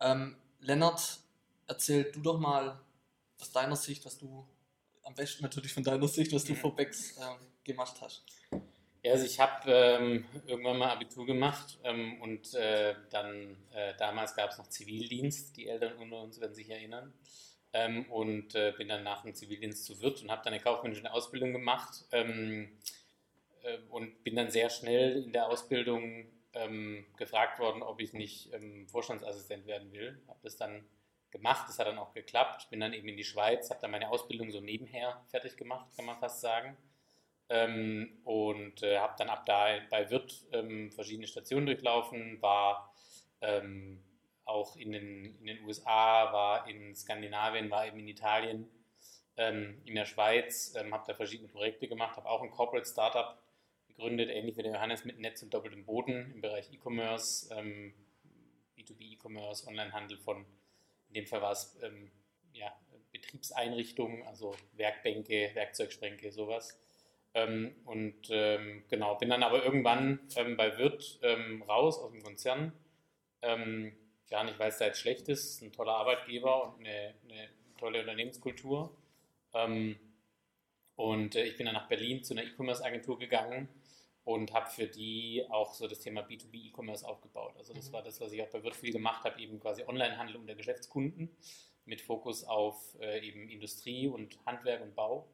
Ähm, 0.00 0.36
Lennart, 0.60 1.18
erzähl 1.66 2.04
du 2.12 2.20
doch 2.20 2.38
mal 2.38 2.78
aus 3.40 3.50
deiner 3.50 3.76
Sicht, 3.76 4.04
was 4.04 4.18
du, 4.18 4.46
am 5.04 5.14
besten 5.14 5.42
natürlich 5.42 5.72
von 5.74 5.82
deiner 5.82 6.08
Sicht, 6.08 6.32
was 6.32 6.44
du 6.44 6.52
Mhm. 6.52 6.56
vor 6.56 6.76
Becks 6.76 7.16
ähm, 7.18 7.36
gemacht 7.64 7.96
hast. 8.00 8.22
Ja, 9.02 9.12
also 9.12 9.24
ich 9.26 9.40
habe 9.40 9.70
ähm, 9.72 10.24
irgendwann 10.46 10.78
mal 10.78 10.90
Abitur 10.90 11.26
gemacht 11.26 11.78
ähm, 11.82 12.20
und 12.22 12.54
äh, 12.54 12.94
dann 13.10 13.56
äh, 13.72 13.94
damals 13.98 14.36
gab 14.36 14.50
es 14.50 14.58
noch 14.58 14.68
Zivildienst, 14.68 15.56
die 15.56 15.66
Eltern 15.66 15.94
unter 15.98 16.22
uns 16.22 16.40
werden 16.40 16.54
sich 16.54 16.70
erinnern. 16.70 17.12
Ähm, 17.72 18.04
und 18.10 18.54
äh, 18.54 18.72
bin 18.76 18.88
dann 18.88 19.02
nach 19.02 19.22
dem 19.22 19.34
Zivildienst 19.34 19.84
zu 19.86 20.00
Wirt 20.00 20.22
und 20.22 20.30
habe 20.30 20.42
dann 20.44 20.52
eine 20.52 20.62
kaufmännische 20.62 21.10
Ausbildung 21.12 21.52
gemacht 21.52 22.04
ähm, 22.12 22.78
äh, 23.62 23.78
und 23.90 24.22
bin 24.22 24.36
dann 24.36 24.50
sehr 24.50 24.70
schnell 24.70 25.24
in 25.24 25.32
der 25.32 25.48
Ausbildung 25.48 26.26
ähm, 26.54 27.06
gefragt 27.16 27.58
worden, 27.58 27.82
ob 27.82 28.00
ich 28.00 28.12
nicht 28.12 28.52
ähm, 28.52 28.86
Vorstandsassistent 28.88 29.66
werden 29.66 29.90
will. 29.92 30.22
Habe 30.28 30.38
das 30.44 30.56
dann 30.56 30.84
gemacht, 31.30 31.66
das 31.68 31.78
hat 31.78 31.88
dann 31.88 31.98
auch 31.98 32.12
geklappt. 32.12 32.68
Bin 32.70 32.78
dann 32.80 32.92
eben 32.92 33.08
in 33.08 33.16
die 33.16 33.24
Schweiz, 33.24 33.70
habe 33.70 33.80
dann 33.80 33.90
meine 33.90 34.10
Ausbildung 34.10 34.50
so 34.52 34.60
nebenher 34.60 35.24
fertig 35.28 35.56
gemacht, 35.56 35.86
kann 35.96 36.04
man 36.04 36.18
fast 36.18 36.40
sagen. 36.40 36.76
Ähm, 37.54 38.08
und 38.24 38.82
äh, 38.82 38.98
habe 38.98 39.14
dann 39.18 39.28
ab 39.28 39.44
da 39.44 39.66
bei 39.90 40.08
Wirt 40.08 40.46
ähm, 40.52 40.90
verschiedene 40.90 41.26
Stationen 41.26 41.66
durchlaufen, 41.66 42.40
war 42.40 42.94
ähm, 43.42 44.02
auch 44.46 44.74
in 44.76 44.92
den, 44.92 45.38
in 45.38 45.46
den 45.46 45.64
USA, 45.66 46.32
war 46.32 46.66
in 46.66 46.94
Skandinavien, 46.94 47.70
war 47.70 47.86
eben 47.86 47.98
in 47.98 48.08
Italien, 48.08 48.70
ähm, 49.36 49.82
in 49.84 49.94
der 49.94 50.06
Schweiz, 50.06 50.74
ähm, 50.76 50.94
habe 50.94 51.04
da 51.06 51.12
verschiedene 51.12 51.50
Projekte 51.50 51.88
gemacht, 51.88 52.16
habe 52.16 52.30
auch 52.30 52.42
ein 52.42 52.50
Corporate 52.50 52.88
Startup 52.88 53.38
gegründet, 53.86 54.30
ähnlich 54.30 54.56
wie 54.56 54.62
der 54.62 54.72
Johannes 54.72 55.04
mit 55.04 55.18
Netz 55.18 55.42
und 55.42 55.52
doppeltem 55.52 55.84
Boden 55.84 56.32
im 56.32 56.40
Bereich 56.40 56.72
E-Commerce, 56.72 57.54
ähm, 57.54 57.92
B2B 58.78 59.12
E-Commerce, 59.12 59.66
Onlinehandel 59.66 60.16
von, 60.16 60.46
in 61.08 61.14
dem 61.14 61.26
Fall 61.26 61.42
war 61.42 61.52
es 61.52 61.78
ähm, 61.82 62.10
ja, 62.54 62.74
Betriebseinrichtungen, 63.12 64.22
also 64.22 64.56
Werkbänke, 64.72 65.50
Werkzeugschränke, 65.52 66.32
sowas. 66.32 66.78
Ähm, 67.34 67.74
und 67.84 68.28
ähm, 68.30 68.84
genau, 68.88 69.14
bin 69.16 69.30
dann 69.30 69.42
aber 69.42 69.64
irgendwann 69.64 70.20
ähm, 70.36 70.56
bei 70.56 70.76
Wirt 70.78 71.18
ähm, 71.22 71.62
raus 71.62 71.98
aus 71.98 72.12
dem 72.12 72.22
Konzern. 72.22 72.72
Ähm, 73.42 73.92
gar 74.30 74.44
nicht, 74.44 74.58
weil 74.58 74.70
es 74.70 74.78
da 74.78 74.86
jetzt 74.86 75.00
schlecht 75.00 75.28
ist, 75.28 75.62
ein 75.62 75.72
toller 75.72 75.94
Arbeitgeber 75.94 76.64
und 76.74 76.80
eine, 76.80 77.14
eine 77.24 77.48
tolle 77.78 78.00
Unternehmenskultur. 78.00 78.96
Ähm, 79.54 79.98
und 80.96 81.34
äh, 81.36 81.44
ich 81.44 81.56
bin 81.56 81.66
dann 81.66 81.74
nach 81.74 81.88
Berlin 81.88 82.22
zu 82.22 82.34
einer 82.34 82.44
E-Commerce-Agentur 82.44 83.18
gegangen 83.18 83.68
und 84.24 84.52
habe 84.52 84.70
für 84.70 84.86
die 84.86 85.44
auch 85.50 85.74
so 85.74 85.88
das 85.88 86.00
Thema 86.00 86.22
B2B 86.22 86.68
E-Commerce 86.68 87.06
aufgebaut. 87.06 87.54
Also 87.56 87.74
das 87.74 87.88
Mhm. 87.88 87.92
war 87.92 88.02
das, 88.02 88.20
was 88.20 88.32
ich 88.32 88.42
auch 88.42 88.50
bei 88.50 88.62
Wirt 88.62 88.76
viel 88.76 88.92
gemacht 88.92 89.24
habe, 89.24 89.40
eben 89.40 89.58
quasi 89.60 89.82
Onlinehandel 89.84 90.36
unter 90.36 90.54
Geschäftskunden 90.54 91.30
mit 91.84 92.00
Fokus 92.00 92.44
auf 92.44 92.96
äh, 93.00 93.26
eben 93.26 93.48
Industrie 93.48 94.06
und 94.06 94.38
Handwerk 94.46 94.82
und 94.82 94.94
Bau 94.94 95.28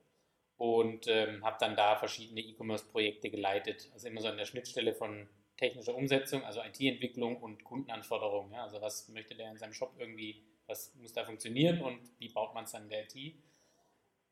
und 0.59 1.07
ähm, 1.07 1.45
habe 1.45 1.57
dann 1.61 1.77
da 1.77 1.97
verschiedene 1.97 2.41
E-Commerce-Projekte 2.41 3.31
geleitet. 3.31 3.89
Also 3.95 4.09
immer 4.09 4.21
so 4.21 4.29
an 4.29 4.37
der 4.37 4.45
Schnittstelle 4.45 4.93
von 4.93 5.29
technischer 5.57 5.95
Umsetzung, 5.95 6.45
also 6.45 6.61
IT-Entwicklung 6.61 7.37
und 7.37 7.65
Kundenanforderungen. 7.65 8.53
Ja? 8.53 8.65
Also 8.65 8.81
was 8.81 9.09
möchte 9.09 9.37
der 9.37 9.51
in 9.51 9.57
seinem 9.57 9.73
Shop 9.73 9.95
irgendwie, 9.99 10.43
was 10.67 10.95
muss 10.97 11.13
da 11.13 11.25
funktionieren 11.25 11.81
und 11.81 12.01
wie 12.19 12.29
baut 12.29 12.55
man 12.55 12.65
es 12.65 12.73
dann 12.73 12.85
in 12.85 12.89
der 12.91 13.05
IT? 13.05 13.35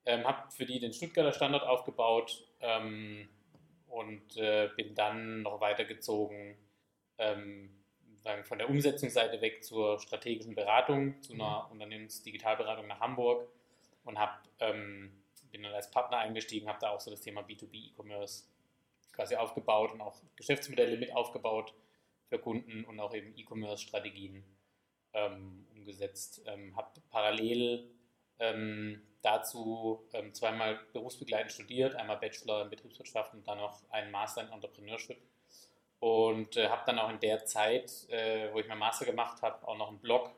Ähm, 0.05 0.25
habe 0.25 0.51
für 0.51 0.67
die 0.67 0.81
den 0.81 0.93
Stuttgarter 0.93 1.33
Standort 1.33 1.65
aufgebaut 1.65 2.45
ähm, 2.61 3.29
und 3.89 4.37
äh, 4.37 4.69
bin 4.77 4.95
dann 4.95 5.43
noch 5.43 5.61
weitergezogen 5.61 6.57
ähm, 7.19 7.71
von 8.43 8.59
der 8.59 8.69
Umsetzungsseite 8.69 9.41
weg 9.41 9.63
zur 9.63 10.01
strategischen 10.01 10.57
Beratung, 10.57 11.23
zu 11.23 11.35
einer 11.35 11.71
Unternehmensdigitalberatung 11.71 12.89
nach 12.89 12.99
Hamburg 12.99 13.49
und 14.05 14.19
habe 14.19 14.33
ähm, 14.59 15.13
bin 15.51 15.63
dann 15.63 15.75
als 15.75 15.91
Partner 15.91 16.19
eingestiegen, 16.19 16.69
habe 16.69 16.79
da 16.81 16.91
auch 16.91 17.01
so 17.01 17.11
das 17.11 17.21
Thema 17.21 17.43
B2B 17.43 17.91
E-Commerce 17.91 18.45
quasi 19.13 19.37
aufgebaut 19.37 19.93
und 19.93 20.01
auch 20.01 20.23
Geschäftsmodelle 20.37 20.97
mit 20.97 21.15
aufgebaut 21.15 21.75
für 22.29 22.39
Kunden 22.39 22.85
und 22.85 23.01
auch 23.01 23.15
eben 23.15 23.37
E-Commerce-Strategien 23.37 24.45
ähm, 25.15 25.67
umgesetzt. 25.75 26.43
Ähm, 26.47 26.77
habe 26.77 27.01
parallel 27.11 27.91
ähm, 28.39 29.03
dazu 29.23 30.07
ähm, 30.13 30.35
zweimal 30.35 30.79
berufsbegleitend 30.93 31.53
studiert, 31.53 31.97
einmal 31.97 32.19
Bachelor 32.19 32.63
in 32.63 32.71
Betriebswirtschaft 32.71 33.35
und 33.35 33.47
dann 33.49 33.59
noch 33.59 33.83
einen 33.91 34.11
Master 34.11 34.43
in 34.43 34.53
Entrepreneurship. 34.53 35.19
Und 35.99 36.57
äh, 36.57 36.69
habe 36.69 36.83
dann 36.87 36.99
auch 36.99 37.09
in 37.09 37.21
der 37.21 37.47
Zeit, 37.47 38.09
äh, 38.11 38.53
wo 38.53 38.59
ich 38.59 38.69
meinen 38.69 38.79
Master 38.79 39.07
gemacht 39.07 39.41
habe, 39.43 39.67
auch 39.67 39.79
noch 39.79 39.89
einen 39.89 40.01
Blog 40.01 40.31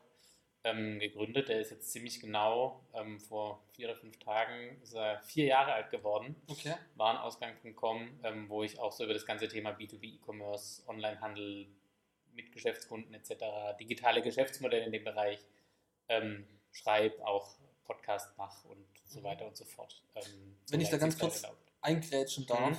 ähm, 0.63 0.99
gegründet. 0.99 1.49
Der 1.49 1.59
ist 1.61 1.71
jetzt 1.71 1.91
ziemlich 1.91 2.19
genau 2.19 2.83
ähm, 2.93 3.19
vor 3.19 3.63
vier 3.73 3.89
oder 3.89 3.97
fünf 3.97 4.17
Tagen 4.19 4.81
ist 4.81 4.93
er 4.93 5.19
vier 5.21 5.45
Jahre 5.45 5.73
alt 5.73 5.89
geworden. 5.89 6.35
Okay. 6.47 6.73
Warenausgang.com, 6.95 8.19
ähm, 8.23 8.49
wo 8.49 8.63
ich 8.63 8.79
auch 8.79 8.91
so 8.91 9.03
über 9.03 9.13
das 9.13 9.25
ganze 9.25 9.47
Thema 9.47 9.71
B2B 9.71 10.15
E-Commerce, 10.15 10.83
Onlinehandel 10.87 11.67
mit 12.33 12.51
Geschäftskunden 12.51 13.13
etc., 13.13 13.77
digitale 13.79 14.21
Geschäftsmodelle 14.21 14.85
in 14.85 14.91
dem 14.91 15.03
Bereich 15.03 15.39
ähm, 16.09 16.45
schreibe, 16.71 17.25
auch 17.25 17.55
Podcast 17.85 18.37
mache 18.37 18.67
und 18.67 18.85
so 19.07 19.19
Mhm. 19.19 19.23
weiter 19.23 19.45
und 19.47 19.57
so 19.57 19.65
fort. 19.65 20.01
Ähm, 20.15 20.55
Wenn 20.69 20.81
ich 20.81 20.89
da 20.89 20.97
ganz 20.97 21.17
kurz 21.17 21.41
erlaubt. 21.43 21.71
eingrätschen 21.81 22.45
darf. 22.45 22.69
Mhm. 22.71 22.77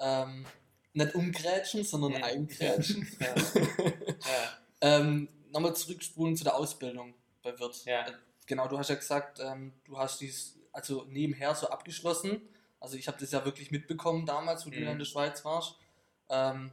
Ähm, 0.00 0.46
nicht 0.94 1.14
umgrätschen, 1.14 1.84
sondern 1.84 2.12
Mhm. 2.12 2.24
eingrätschen. 2.24 3.08
Ja. 3.20 3.34
Ja. 3.34 4.58
ähm, 5.00 5.28
Nochmal 5.52 5.74
zurückspulen 5.76 6.36
zu 6.36 6.44
der 6.44 6.56
Ausbildung. 6.56 7.14
bei 7.42 7.58
Wirt. 7.58 7.84
Ja. 7.84 8.06
Äh, 8.06 8.12
Genau, 8.46 8.66
du 8.68 8.76
hast 8.78 8.88
ja 8.90 8.96
gesagt, 8.96 9.38
ähm, 9.40 9.72
du 9.84 9.98
hast 9.98 10.20
dies 10.20 10.58
also 10.72 11.04
nebenher 11.08 11.54
so 11.54 11.68
abgeschlossen. 11.68 12.40
Also 12.80 12.96
ich 12.96 13.06
habe 13.08 13.18
das 13.20 13.30
ja 13.30 13.44
wirklich 13.44 13.70
mitbekommen 13.70 14.26
damals, 14.26 14.66
wo 14.66 14.70
du 14.70 14.76
Mhm. 14.78 14.82
ja 14.84 14.92
in 14.92 14.98
der 14.98 15.06
Schweiz 15.06 15.44
warst. 15.44 15.76
Ähm, 16.28 16.72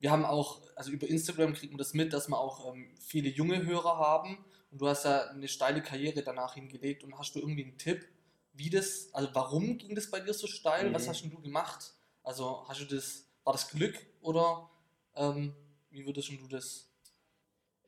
wir 0.00 0.10
haben 0.10 0.24
auch, 0.24 0.60
also 0.74 0.90
über 0.90 1.06
Instagram 1.06 1.52
kriegt 1.54 1.72
man 1.72 1.78
das 1.78 1.92
mit, 1.94 2.12
dass 2.12 2.28
wir 2.28 2.38
auch 2.38 2.72
ähm, 2.74 2.94
viele 2.98 3.28
junge 3.28 3.64
Hörer 3.64 3.98
haben. 3.98 4.44
Und 4.70 4.80
du 4.80 4.88
hast 4.88 5.04
ja 5.04 5.28
eine 5.28 5.48
steile 5.48 5.82
Karriere 5.82 6.22
danach 6.22 6.54
hingelegt. 6.54 7.04
Und 7.04 7.18
hast 7.18 7.34
du 7.34 7.40
irgendwie 7.40 7.64
einen 7.64 7.78
Tipp, 7.78 8.06
wie 8.54 8.70
das, 8.70 9.12
also 9.12 9.28
warum 9.34 9.76
ging 9.78 9.94
das 9.94 10.10
bei 10.10 10.20
dir 10.20 10.32
so 10.34 10.46
steil? 10.46 10.92
Was 10.94 11.04
Mhm. 11.04 11.08
hast 11.10 11.22
denn 11.22 11.30
du 11.30 11.40
gemacht? 11.40 11.92
Also 12.22 12.66
hast 12.68 12.80
du 12.80 12.84
das, 12.86 13.24
war 13.44 13.52
das 13.52 13.68
Glück 13.68 13.98
oder 14.22 14.70
ähm, 15.14 15.54
wie 15.90 16.04
würdest 16.06 16.28
du 16.30 16.48
das 16.48 16.88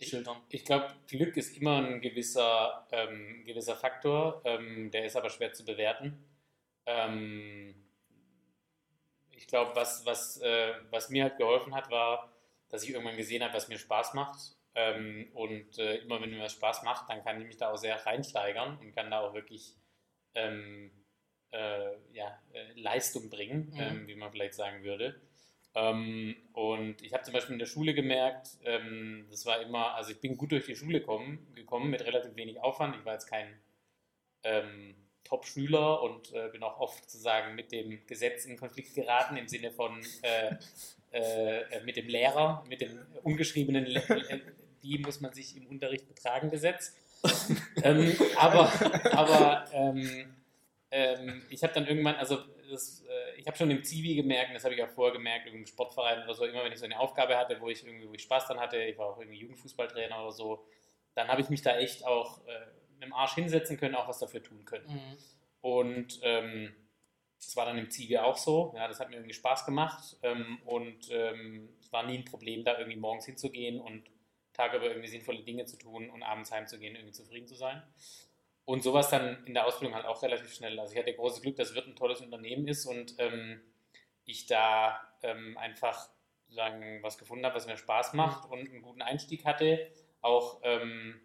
schildern? 0.08 0.40
Ich 0.49 0.64
glaube, 0.64 0.88
Glück 1.08 1.37
ist 1.37 1.56
immer 1.56 1.78
ein 1.78 2.00
gewisser, 2.00 2.87
ähm, 2.92 3.44
gewisser 3.44 3.76
Faktor, 3.76 4.42
ähm, 4.44 4.90
der 4.90 5.04
ist 5.06 5.16
aber 5.16 5.30
schwer 5.30 5.52
zu 5.52 5.64
bewerten. 5.64 6.25
Ähm, 6.87 7.75
ich 9.32 9.46
glaube, 9.46 9.75
was, 9.75 10.04
was, 10.06 10.40
äh, 10.40 10.75
was 10.90 11.11
mir 11.11 11.25
halt 11.25 11.37
geholfen 11.38 11.75
hat, 11.75 11.90
war, 11.90 12.32
dass 12.68 12.82
ich 12.82 12.90
irgendwann 12.90 13.16
gesehen 13.16 13.42
habe, 13.42 13.54
was 13.54 13.68
mir 13.68 13.78
Spaß 13.78 14.14
macht. 14.14 14.56
Ähm, 14.75 15.30
und 15.34 15.78
äh, 15.78 15.96
immer 15.99 16.20
wenn 16.20 16.30
mir 16.30 16.40
was 16.42 16.52
Spaß 16.52 16.82
macht, 16.82 17.08
dann 17.08 17.23
kann 17.23 17.40
ich 17.40 17.46
mich 17.46 17.56
da 17.56 17.70
auch 17.73 17.76
sehr 17.76 18.04
reinsteigern 18.04 18.78
und 18.78 18.94
kann 18.94 19.11
da 19.11 19.20
auch 19.20 19.34
wirklich 19.34 19.76
ähm, 20.34 20.90
äh, 21.52 21.96
ja, 22.12 22.42
äh, 22.52 22.73
Leistung 22.75 23.30
bringen, 23.30 23.70
Mhm. 23.73 23.80
ähm, 23.80 24.08
wie 24.08 24.16
man 24.16 24.32
vielleicht 24.32 24.54
sagen 24.54 24.82
würde. 24.84 25.20
Ähm, 25.75 26.37
und 26.52 27.02
ich 27.02 27.12
habe 27.12 27.25
zum 27.25 27.35
Beispiel 27.35 27.54
in 27.54 27.59
der 27.59 27.66
Schule 27.66 27.95
gemerkt, 27.95 28.50
ähm, 28.64 29.26
das 29.31 29.45
war 29.45 29.61
immer, 29.61 29.95
also 29.95 30.12
ich 30.12 30.21
bin 30.21 30.37
gut 30.37 30.52
durch 30.52 30.66
die 30.66 30.76
Schule 30.76 31.00
kommen, 31.00 31.47
gekommen 31.54 31.90
mit 31.90 32.04
relativ 32.04 32.37
wenig 32.37 32.61
Aufwand. 32.61 32.97
Ich 32.97 33.04
war 33.04 33.14
jetzt 33.14 33.28
kein 33.28 33.59
ähm, 34.45 34.95
Top-Schüler 35.25 36.02
und 36.02 36.33
äh, 36.33 36.49
bin 36.52 36.62
auch 36.62 36.78
oft 36.78 37.11
sozusagen 37.11 37.54
mit 37.54 37.73
dem 37.73 38.07
Gesetz 38.07 38.45
in 38.45 38.57
Konflikt 38.57 38.95
geraten 38.95 39.37
im 39.37 39.49
Sinne 39.49 39.73
von 39.73 40.00
äh, 40.23 40.54
äh, 41.11 41.83
mit 41.85 41.97
dem 41.97 42.09
Lehrer, 42.09 42.64
mit 42.69 42.81
dem 42.81 43.00
ungeschriebenen, 43.23 43.87
Le 43.87 44.00
äh, 44.09 44.40
wie 44.83 44.99
muss 44.99 45.21
man 45.21 45.33
sich 45.33 45.57
im 45.57 45.66
Unterricht 45.66 46.07
betragen, 46.07 46.50
Gesetz. 46.50 46.95
ähm, 47.83 48.14
aber 48.37 48.71
aber 49.12 49.64
ähm, 49.73 50.35
ähm, 50.90 51.43
ich 51.49 51.62
habe 51.62 51.73
dann 51.73 51.87
irgendwann, 51.87 52.16
also 52.16 52.38
das, 52.75 53.02
äh, 53.09 53.40
ich 53.40 53.47
habe 53.47 53.57
schon 53.57 53.71
im 53.71 53.83
Zivi 53.83 54.14
gemerkt, 54.14 54.50
und 54.50 54.54
das 54.54 54.64
habe 54.64 54.75
ich 54.75 54.83
auch 54.83 54.90
vorher 54.90 55.14
gemerkt, 55.14 55.47
im 55.47 55.66
Sportverein 55.66 56.25
oder 56.25 56.35
so, 56.35 56.45
immer 56.45 56.64
wenn 56.64 56.73
ich 56.73 56.78
so 56.78 56.85
eine 56.85 56.99
Aufgabe 56.99 57.37
hatte, 57.37 57.61
wo 57.61 57.69
ich 57.69 57.85
irgendwie 57.85 58.09
wo 58.09 58.14
ich 58.14 58.23
Spaß 58.23 58.47
dran 58.47 58.61
hatte, 58.61 58.76
ich 58.83 58.99
war 58.99 59.07
auch 59.07 59.19
irgendwie 59.19 59.38
Jugendfußballtrainer 59.38 60.21
oder 60.21 60.33
so, 60.33 60.66
dann 61.14 61.28
habe 61.28 61.40
ich 61.40 61.49
mich 61.49 61.62
da 61.62 61.76
echt 61.76 62.04
auch 62.04 62.47
äh, 62.47 62.66
mit 62.95 63.04
dem 63.04 63.12
Arsch 63.12 63.35
hinsetzen 63.35 63.76
können, 63.76 63.95
auch 63.95 64.09
was 64.09 64.19
dafür 64.19 64.43
tun 64.43 64.64
können. 64.64 64.87
Mhm. 64.87 65.19
Und 65.61 66.21
ähm, 66.23 66.75
das 67.38 67.57
war 67.57 67.66
dann 67.66 67.78
im 67.78 67.90
Zivi 67.90 68.19
auch 68.19 68.37
so. 68.37 68.73
Ja, 68.76 68.88
das 68.88 69.00
hat 69.00 69.11
mir 69.11 69.16
irgendwie 69.16 69.35
Spaß 69.35 69.64
gemacht. 69.64 70.16
Ähm, 70.23 70.59
und 70.64 71.09
ähm, 71.11 71.69
es 71.81 71.93
war 71.93 72.04
nie 72.04 72.19
ein 72.19 72.25
Problem, 72.25 72.64
da 72.64 72.78
irgendwie 72.78 72.99
morgens 72.99 73.26
hinzugehen 73.26 73.81
und 73.81 74.11
tageüber 74.52 74.87
irgendwie 74.87 75.09
sinnvolle 75.09 75.43
Dinge 75.43 75.64
zu 75.66 75.76
tun 75.76 76.11
und 76.11 76.23
abends 76.23 76.52
heimzugehen, 76.52 76.95
irgendwie 76.95 77.12
zufrieden 77.12 77.47
zu 77.47 77.57
sein. 77.57 77.83
Und 78.64 78.83
sowas 78.83 79.11
dann 79.11 79.44
in 79.44 79.54
der 79.54 79.66
Ausbildung 79.66 79.94
halt 79.94 80.06
auch 80.06 80.23
relativ 80.23 80.52
schnell. 80.54 80.78
Also 80.78 80.94
ich 80.94 80.99
hatte 80.99 81.14
großes 81.14 81.42
Glück, 81.42 81.56
dass 81.56 81.75
Wirt 81.75 81.87
ein 81.87 81.97
tolles 81.97 82.21
Unternehmen 82.21 82.66
ist 82.66 82.87
und 82.87 83.14
ähm, 83.18 83.61
ich 84.25 84.47
da 84.47 85.00
ähm, 85.23 85.59
einfach 85.59 86.09
sagen, 86.49 87.02
was 87.02 87.18
gefunden 87.18 87.44
habe, 87.44 87.56
was 87.56 87.66
mir 87.66 87.76
Spaß 87.76 88.14
macht 88.14 88.50
und 88.50 88.71
einen 88.71 88.83
guten 88.83 89.02
Einstieg 89.02 89.44
hatte. 89.44 89.90
Auch 90.23 90.61
ähm, 90.62 91.21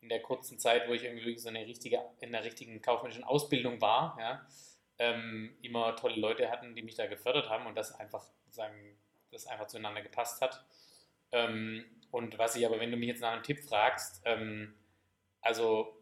in 0.00 0.08
der 0.08 0.22
kurzen 0.22 0.58
Zeit, 0.58 0.88
wo 0.88 0.92
ich 0.92 1.04
irgendwie 1.04 1.36
so 1.36 1.48
eine 1.48 1.66
richtige, 1.66 2.00
in 2.20 2.32
der 2.32 2.44
richtigen 2.44 2.80
kaufmännischen 2.80 3.24
Ausbildung 3.24 3.80
war, 3.80 4.16
ja, 4.18 4.46
ähm, 4.98 5.56
immer 5.62 5.96
tolle 5.96 6.16
Leute 6.16 6.50
hatten, 6.50 6.74
die 6.74 6.82
mich 6.82 6.94
da 6.94 7.06
gefördert 7.06 7.48
haben 7.48 7.66
und 7.66 7.74
das 7.74 7.98
einfach 7.98 8.24
sagen, 8.50 8.98
das 9.30 9.46
einfach 9.46 9.66
zueinander 9.66 10.02
gepasst 10.02 10.40
hat. 10.40 10.64
Ähm, 11.32 11.84
und 12.10 12.38
was 12.38 12.56
ich 12.56 12.66
aber, 12.66 12.80
wenn 12.80 12.90
du 12.90 12.96
mich 12.96 13.08
jetzt 13.08 13.20
nach 13.20 13.32
einem 13.32 13.42
Tipp 13.42 13.60
fragst, 13.60 14.22
ähm, 14.24 14.74
also 15.40 15.99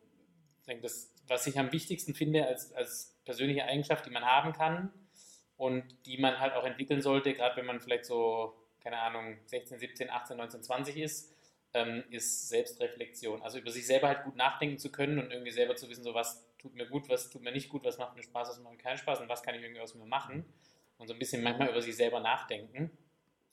das, 0.82 1.12
was 1.26 1.46
ich 1.46 1.58
am 1.58 1.72
wichtigsten 1.72 2.14
finde 2.14 2.46
als, 2.46 2.72
als 2.72 3.18
persönliche 3.25 3.64
Eigenschaft, 3.64 4.06
die 4.06 4.10
man 4.10 4.25
haben 4.25 4.52
kann 4.52 4.92
und 5.56 5.84
die 6.06 6.18
man 6.18 6.38
halt 6.38 6.54
auch 6.54 6.64
entwickeln 6.64 7.02
sollte, 7.02 7.34
gerade 7.34 7.56
wenn 7.56 7.66
man 7.66 7.80
vielleicht 7.80 8.04
so, 8.04 8.54
keine 8.80 8.98
Ahnung, 8.98 9.38
16, 9.46 9.78
17, 9.78 10.10
18, 10.10 10.37
19, 10.37 10.62
20 10.62 10.96
ist, 10.96 11.34
ähm, 11.75 12.04
ist 12.10 12.48
Selbstreflexion. 12.48 13.42
Also 13.42 13.58
über 13.58 13.70
sich 13.70 13.87
selber 13.87 14.08
halt 14.08 14.25
gut 14.25 14.37
nachdenken 14.37 14.78
zu 14.78 14.90
können 14.90 15.18
und 15.18 15.30
irgendwie 15.30 15.50
selber 15.50 15.76
zu 15.76 15.88
wissen, 15.88 16.04
so 16.04 16.14
was 16.14 16.46
tut 16.58 16.75
mir 16.75 16.87
gut, 16.87 17.08
was 17.08 17.30
tut 17.30 17.42
mir 17.42 17.52
nicht 17.52 17.68
gut, 17.68 17.84
was 17.84 17.98
macht 17.98 18.16
mir 18.16 18.22
Spaß, 18.22 18.48
was 18.48 18.60
macht 18.60 18.72
mir 18.72 18.78
keinen 18.78 18.98
Spaß 18.98 19.20
und 19.20 19.28
was 19.28 19.42
kann 19.42 19.54
ich 19.54 19.62
irgendwie 19.62 19.80
aus 19.80 19.94
mir 19.94 20.06
machen. 20.06 20.44
Und 20.96 21.06
so 21.06 21.12
ein 21.12 21.18
bisschen 21.18 21.42
manchmal 21.42 21.68
über 21.68 21.82
sich 21.82 21.96
selber 21.96 22.20
nachdenken 22.20 22.90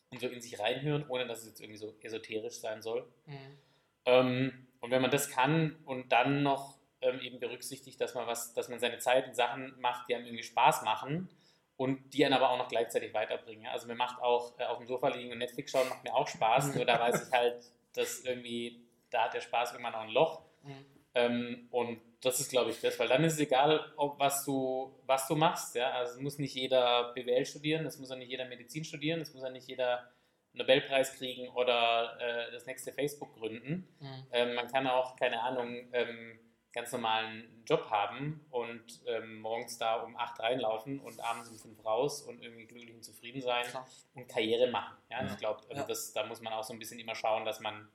und 0.09 0.19
so 0.19 0.27
in 0.27 0.41
sich 0.41 0.59
reinhören, 0.59 1.05
ohne 1.09 1.27
dass 1.27 1.41
es 1.41 1.47
jetzt 1.47 1.61
irgendwie 1.61 1.77
so 1.77 1.95
esoterisch 2.01 2.59
sein 2.59 2.81
soll. 2.81 3.07
Mhm. 3.25 3.57
Ähm, 4.05 4.67
und 4.79 4.91
wenn 4.91 5.01
man 5.01 5.11
das 5.11 5.29
kann 5.29 5.75
und 5.85 6.11
dann 6.11 6.43
noch 6.43 6.74
ähm, 7.05 7.21
eben 7.21 7.39
berücksichtigt, 7.39 7.99
dass 8.01 8.13
man 8.15 8.27
was, 8.27 8.53
dass 8.53 8.69
man 8.69 8.79
seine 8.79 8.97
Zeit 8.99 9.27
in 9.27 9.35
Sachen 9.35 9.79
macht, 9.79 10.09
die 10.09 10.15
einem 10.15 10.25
irgendwie 10.25 10.43
Spaß 10.43 10.81
machen 10.83 11.29
und 11.77 12.13
die 12.13 12.25
einen 12.25 12.33
aber 12.33 12.49
auch 12.49 12.57
noch 12.57 12.67
gleichzeitig 12.67 13.13
weiterbringen. 13.13 13.67
Also 13.67 13.87
mir 13.87 13.95
macht 13.95 14.21
auch 14.21 14.57
äh, 14.59 14.65
auf 14.65 14.77
dem 14.77 14.87
Sofa 14.87 15.09
liegen 15.09 15.31
und 15.31 15.37
Netflix 15.37 15.71
schauen 15.71 15.89
macht 15.89 16.03
mir 16.03 16.13
auch 16.13 16.27
Spaß, 16.27 16.75
nur 16.75 16.85
da 16.85 16.99
weiß 16.99 17.27
ich 17.27 17.33
halt, 17.33 17.63
dass 17.93 18.21
irgendwie, 18.21 18.81
da 19.09 19.25
hat 19.25 19.33
der 19.33 19.41
Spaß 19.41 19.73
irgendwann 19.73 19.95
auch 19.95 20.01
ein 20.01 20.09
Loch. 20.09 20.41
Mhm. 20.63 20.85
Ähm, 21.15 21.67
und 21.71 22.01
das 22.21 22.39
ist, 22.39 22.49
glaube 22.49 22.71
ich, 22.71 22.81
das, 22.81 22.99
weil 22.99 23.07
dann 23.07 23.23
ist 23.23 23.33
es 23.33 23.39
egal, 23.39 23.93
ob 23.95 24.19
was 24.19 24.43
du, 24.45 24.99
was 25.05 25.27
du 25.27 25.35
machst. 25.35 25.75
Ja? 25.75 25.91
Also 25.91 26.13
es 26.13 26.19
muss 26.19 26.39
nicht 26.39 26.55
jeder 26.55 27.13
BWL 27.13 27.45
studieren, 27.45 27.85
es 27.85 27.99
muss 27.99 28.11
auch 28.11 28.17
nicht 28.17 28.29
jeder 28.29 28.45
Medizin 28.45 28.83
studieren, 28.83 29.21
es 29.21 29.33
muss 29.33 29.43
auch 29.43 29.51
nicht 29.51 29.67
jeder 29.67 30.11
Nobelpreis 30.53 31.13
kriegen 31.17 31.49
oder 31.49 32.17
äh, 32.19 32.51
das 32.51 32.65
nächste 32.65 32.91
Facebook 32.91 33.33
gründen. 33.35 33.87
Mhm. 33.99 34.27
Ähm, 34.31 34.55
man 34.55 34.67
kann 34.67 34.87
auch, 34.87 35.15
keine 35.15 35.41
Ahnung, 35.41 35.87
ähm, 35.93 36.39
ganz 36.75 36.91
normalen 36.91 37.63
Job 37.65 37.89
haben 37.89 38.45
und 38.51 38.83
ähm, 39.07 39.39
morgens 39.39 39.77
da 39.77 39.95
um 40.01 40.15
8 40.17 40.39
reinlaufen 40.41 40.99
und 40.99 41.19
abends 41.21 41.49
um 41.49 41.57
5 41.57 41.83
raus 41.85 42.21
und 42.21 42.43
irgendwie 42.43 42.65
glücklich 42.65 42.93
und 42.93 43.03
zufrieden 43.03 43.41
sein 43.41 43.65
Klar. 43.65 43.87
und 44.13 44.27
Karriere 44.27 44.69
machen. 44.69 44.95
Ja, 45.09 45.23
Ja. 45.23 45.31
ich 45.31 45.37
glaube, 45.37 45.61
also 45.69 45.81
Ja. 45.81 45.87
das, 45.87 46.11
da 46.13 46.25
muss 46.25 46.41
man 46.41 46.53
auch 46.53 46.63
so 46.63 46.73
ein 46.73 46.79
bisschen 46.79 46.99
immer 46.99 47.15
schauen, 47.15 47.45
dass 47.45 47.59
man, 47.61 47.87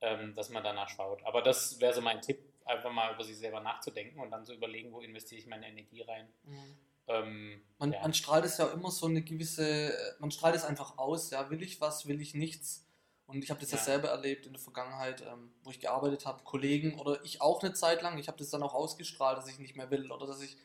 ähm, 0.00 0.34
dass 0.34 0.50
man 0.50 0.62
danach 0.64 0.88
schaut. 0.90 1.24
Aber 1.24 1.42
das 1.42 1.80
wäre 1.80 1.94
so 1.94 2.00
mein 2.00 2.20
Tipp, 2.20 2.40
einfach 2.64 2.92
mal 2.92 3.14
über 3.14 3.24
sich 3.24 3.38
selber 3.38 3.60
nachzudenken 3.60 4.20
und 4.20 4.30
dann 4.30 4.44
zu 4.44 4.52
überlegen, 4.52 4.92
wo 4.92 5.00
investiere 5.00 5.40
ich 5.40 5.46
meine 5.46 5.66
Energie 5.68 6.02
rein. 6.02 6.28
Mhm. 6.42 6.76
Ähm, 7.06 7.62
Man, 7.78 7.92
ja. 7.92 8.00
man 8.02 8.12
strahlt 8.12 8.44
es 8.44 8.58
ja 8.58 8.66
immer 8.66 8.90
so 8.90 9.06
eine 9.06 9.22
gewisse, 9.22 9.96
man 10.18 10.30
strahlt 10.30 10.54
es 10.56 10.64
einfach 10.64 10.98
aus, 10.98 11.30
ja, 11.30 11.48
will 11.48 11.62
ich 11.62 11.80
was, 11.80 12.06
will 12.06 12.20
ich 12.20 12.34
nichts. 12.34 12.84
Und 13.28 13.44
ich 13.44 13.50
habe 13.50 13.60
das 13.60 13.70
ja. 13.70 13.78
Selber 13.78 14.08
erlebt 14.08 14.46
in 14.46 14.54
der 14.54 14.60
Vergangenheit, 14.60 15.20
ähm, 15.20 15.52
wo 15.62 15.70
ich 15.70 15.78
gearbeitet 15.80 16.24
habe, 16.26 16.42
Kollegen 16.44 16.98
oder 16.98 17.22
ich 17.24 17.40
auch 17.42 17.62
eine 17.62 17.74
Zeit 17.74 18.02
lang, 18.02 18.18
ich 18.18 18.26
habe 18.26 18.38
das 18.38 18.50
dann 18.50 18.62
auch 18.62 18.74
ausgestrahlt, 18.74 19.38
dass 19.38 19.48
ich 19.48 19.58
nicht 19.58 19.76
mehr 19.76 19.90
will 19.90 20.10
oder 20.10 20.26
dass 20.26 20.40
ich 20.42 20.56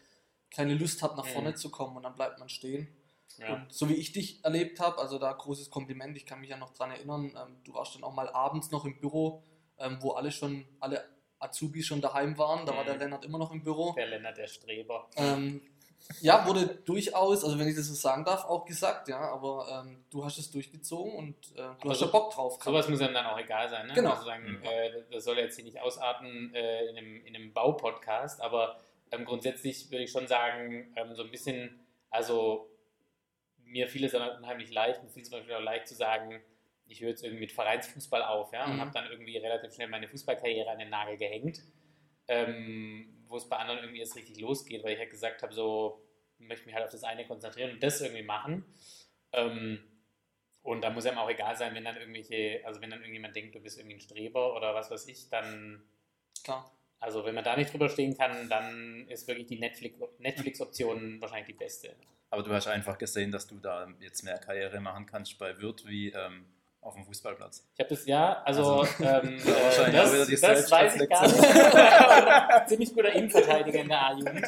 keine 0.50 0.74
Lust 0.74 1.04
habe, 1.04 1.16
nach 1.18 1.26
Mhm. 1.26 1.30
vorne 1.30 1.54
zu 1.56 1.70
kommen 1.70 1.98
und 1.98 2.04
dann 2.04 2.16
bleibt 2.16 2.40
man 2.40 2.50
stehen. 2.50 2.88
ja. 3.38 3.54
Und 3.54 3.74
so 3.74 3.90
wie 3.90 3.96
ich 3.96 4.12
dich 4.14 4.44
erlebt 4.46 4.80
habe, 4.80 4.98
also 5.00 5.18
da 5.20 5.32
großes 5.34 5.70
Kompliment, 5.72 6.16
ich 6.16 6.26
kann 6.26 6.40
mich 6.40 6.50
ja 6.52 6.58
noch 6.58 6.72
dran 6.74 6.92
erinnern, 6.92 7.36
ähm, 7.36 7.58
du 7.64 7.74
warst 7.74 7.96
dann 7.96 8.04
auch 8.04 8.14
mal 8.14 8.30
abends 8.30 8.70
noch 8.72 8.86
im 8.86 9.00
Büro, 9.00 9.44
ähm, 9.80 9.98
wo 10.02 10.12
alle 10.12 10.32
schon, 10.32 10.66
alle 10.80 11.04
Azubis 11.40 11.86
schon 11.88 12.00
daheim 12.00 12.38
waren, 12.38 12.66
da 12.66 12.74
war 12.76 12.84
Mhm. 12.84 12.88
der 12.88 12.98
Lennart 12.98 13.26
immer 13.26 13.40
noch 13.40 13.52
im 13.52 13.64
Büro. 13.64 13.92
Der 13.94 14.08
Lennart, 14.08 14.38
der 14.38 14.48
Streber. 14.48 15.10
Ähm, 15.18 15.62
ja, 16.22 16.46
wurde 16.46 16.66
durchaus, 16.86 17.44
also 17.44 17.58
wenn 17.58 17.68
ich 17.68 17.76
das 17.76 17.88
so 17.88 17.94
sagen 17.94 18.24
darf, 18.26 18.46
auch 18.46 18.66
gesagt, 18.66 19.08
ja, 19.08 19.20
aber 19.20 19.84
ähm, 19.86 20.04
du 20.10 20.24
hast 20.26 20.38
es 20.38 20.52
durchgezogen 20.52 21.14
und 21.16 21.36
äh, 21.54 21.56
du 21.56 21.62
Aber 21.64 21.90
hast 21.92 22.00
so- 22.00 22.06
da 22.06 22.12
Bock 22.12 22.34
drauf 22.34 22.54
gehabt. 22.60 22.66
Sowas 22.66 22.90
muss 22.90 23.02
einem 23.02 23.14
dann 23.14 23.26
auch 23.26 23.38
egal 23.40 23.70
sein. 23.70 23.88
Ne? 23.88 23.94
Genau. 23.94 24.12
Also 24.12 24.26
sagen, 24.26 24.62
äh, 24.64 24.92
das 25.12 25.24
soll 25.24 25.38
jetzt 25.38 25.56
hier 25.56 25.66
nicht 25.66 25.80
ausarten 25.82 26.54
äh, 26.54 26.86
in 26.88 26.98
einem, 26.98 27.26
in 27.26 27.36
einem 27.36 27.54
Baupodcast, 27.54 28.42
aber 28.42 28.80
ähm, 29.12 29.26
grundsätzlich 29.26 29.90
würde 29.92 30.04
ich 30.04 30.12
schon 30.12 30.28
sagen, 30.28 30.94
ähm, 30.96 31.16
so 31.16 31.24
ein 31.24 31.32
bisschen, 31.32 31.80
also 32.10 32.70
mir 33.66 33.88
fiel 33.88 34.04
es 34.06 34.12
dann 34.12 34.38
unheimlich 34.38 34.72
leicht, 34.72 35.02
mir 35.04 35.10
fiel 35.10 35.24
es 35.24 35.30
zum 35.30 35.40
Beispiel 35.40 35.56
auch 35.56 35.62
leicht 35.62 35.88
zu 35.88 35.96
sagen, 35.96 36.42
ich 36.88 37.02
höre 37.02 37.10
jetzt 37.10 37.24
irgendwie 37.24 37.42
mit 37.42 37.52
Vereinsfußball 37.54 38.22
auf, 38.24 38.52
ja, 38.54 38.66
und 38.66 38.76
Mhm. 38.76 38.82
habe 38.82 38.92
dann 38.92 39.06
irgendwie 39.10 39.38
relativ 39.38 39.74
schnell 39.74 39.88
meine 39.88 40.08
Fußballkarriere 40.08 40.70
an 40.70 40.80
den 40.80 40.90
Nagel 40.90 41.18
gehängt, 41.18 41.62
ähm, 42.28 43.23
wo 43.34 43.38
es 43.38 43.50
bei 43.50 43.58
anderen 43.58 43.80
irgendwie 43.80 44.00
erst 44.00 44.16
richtig 44.16 44.40
losgeht, 44.40 44.84
weil 44.84 44.94
ich 44.94 45.00
halt 45.00 45.10
gesagt 45.10 45.42
habe, 45.42 45.52
so, 45.52 46.00
ich 46.38 46.48
möchte 46.48 46.68
mich 46.68 46.76
halt 46.76 46.86
auf 46.86 46.92
das 46.92 47.04
eine 47.04 47.26
konzentrieren 47.26 47.72
und 47.72 47.82
das 47.82 48.00
irgendwie 48.00 48.22
machen. 48.22 48.64
Ähm, 49.32 49.84
und 50.62 50.82
da 50.82 50.92
muss 50.92 51.08
einem 51.08 51.18
auch 51.18 51.30
egal 51.30 51.58
sein, 51.58 51.74
wenn 51.74 51.84
dann 51.84 51.98
irgendwelche, 51.98 52.62
also 52.64 52.80
wenn 52.80 52.92
dann 52.92 53.00
irgendjemand 53.00 53.36
denkt, 53.36 53.56
du 53.56 53.60
bist 53.60 53.80
irgendwie 53.80 53.96
ein 53.96 54.02
Streber 54.02 54.56
oder 54.56 54.76
was 54.76 54.92
weiß 54.92 55.08
ich, 55.08 55.30
dann, 55.30 55.84
Klar. 56.44 56.72
also 57.00 57.26
wenn 57.26 57.34
man 57.34 57.44
da 57.44 57.58
nicht 57.58 57.74
drüber 57.74 57.90
stehen 57.90 58.16
kann, 58.16 58.48
dann 58.50 59.08
ist 59.10 59.28
wirklich 59.28 59.48
die 59.48 59.58
Netflix- 59.58 59.98
Netflix-Option 60.20 61.20
wahrscheinlich 61.20 61.48
die 61.48 61.54
beste. 61.54 61.96
Aber 62.30 62.44
du 62.44 62.54
hast 62.54 62.68
einfach 62.68 63.00
gesehen, 63.00 63.32
dass 63.32 63.48
du 63.48 63.58
da 63.58 63.92
jetzt 64.00 64.22
mehr 64.24 64.38
Karriere 64.38 64.80
machen 64.80 65.08
kannst 65.08 65.40
bei 65.40 65.60
Wirt 65.60 65.88
wie 65.88 66.12
ähm, 66.12 66.46
auf 66.84 66.96
dem 66.96 67.06
Fußballplatz. 67.06 67.66
Ich 67.74 67.80
habe 67.80 67.90
das, 67.90 68.06
ja, 68.06 68.42
also, 68.44 68.82
Also, 68.82 69.04
ähm, 69.04 69.40
wieder 69.44 69.92
das, 69.92 70.28
die 70.28 70.36
das 70.40 70.72
weiß 70.72 70.96
ich 71.02 71.10
gar 71.10 71.28
nicht. 71.28 72.68
Ziemlich 72.70 72.94
guter 72.94 73.12
Innenverteidiger 73.14 73.80
in 73.80 73.88
der 73.90 74.02
A-Jugend. 74.06 74.46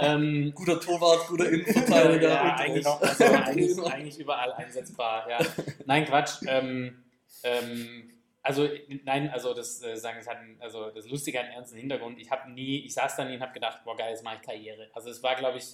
ähm, 0.00 0.52
Guter 0.54 0.80
Torwart, 0.80 1.26
guter 1.28 1.48
Innenverteidiger. 1.48 2.28
ja, 2.30 2.54
eigentlich, 2.56 2.86
auch- 2.86 3.00
also 3.00 3.24
eigentlich, 3.24 3.78
eigentlich 3.92 4.18
überall 4.18 4.52
einsetzbar. 4.52 5.28
Ja. 5.30 5.38
Nein, 5.86 6.04
Quatsch. 6.06 6.42
Ähm, 6.46 7.02
ähm, 7.44 8.08
also 8.42 8.68
nein, 9.04 9.30
also 9.30 9.54
das 9.54 9.82
äh, 9.82 9.96
sagen, 9.96 10.18
es 10.20 10.28
hat 10.28 10.38
einen, 10.38 10.60
also 10.60 10.90
das 10.90 11.06
Lustige 11.08 11.38
hat 11.38 11.44
einen 11.46 11.54
ernsten 11.54 11.78
Hintergrund. 11.78 12.18
Ich 12.18 12.30
habe 12.30 12.50
nie, 12.50 12.84
ich 12.84 12.92
saß 12.94 13.16
da 13.16 13.24
nie 13.24 13.36
und 13.36 13.40
habe 13.42 13.52
gedacht, 13.52 13.78
boah 13.84 13.96
geil, 13.96 14.10
jetzt 14.10 14.24
mache 14.24 14.36
ich 14.36 14.42
Karriere. 14.42 14.90
Also 14.94 15.10
es 15.10 15.22
war, 15.22 15.36
glaube 15.36 15.58
ich, 15.58 15.64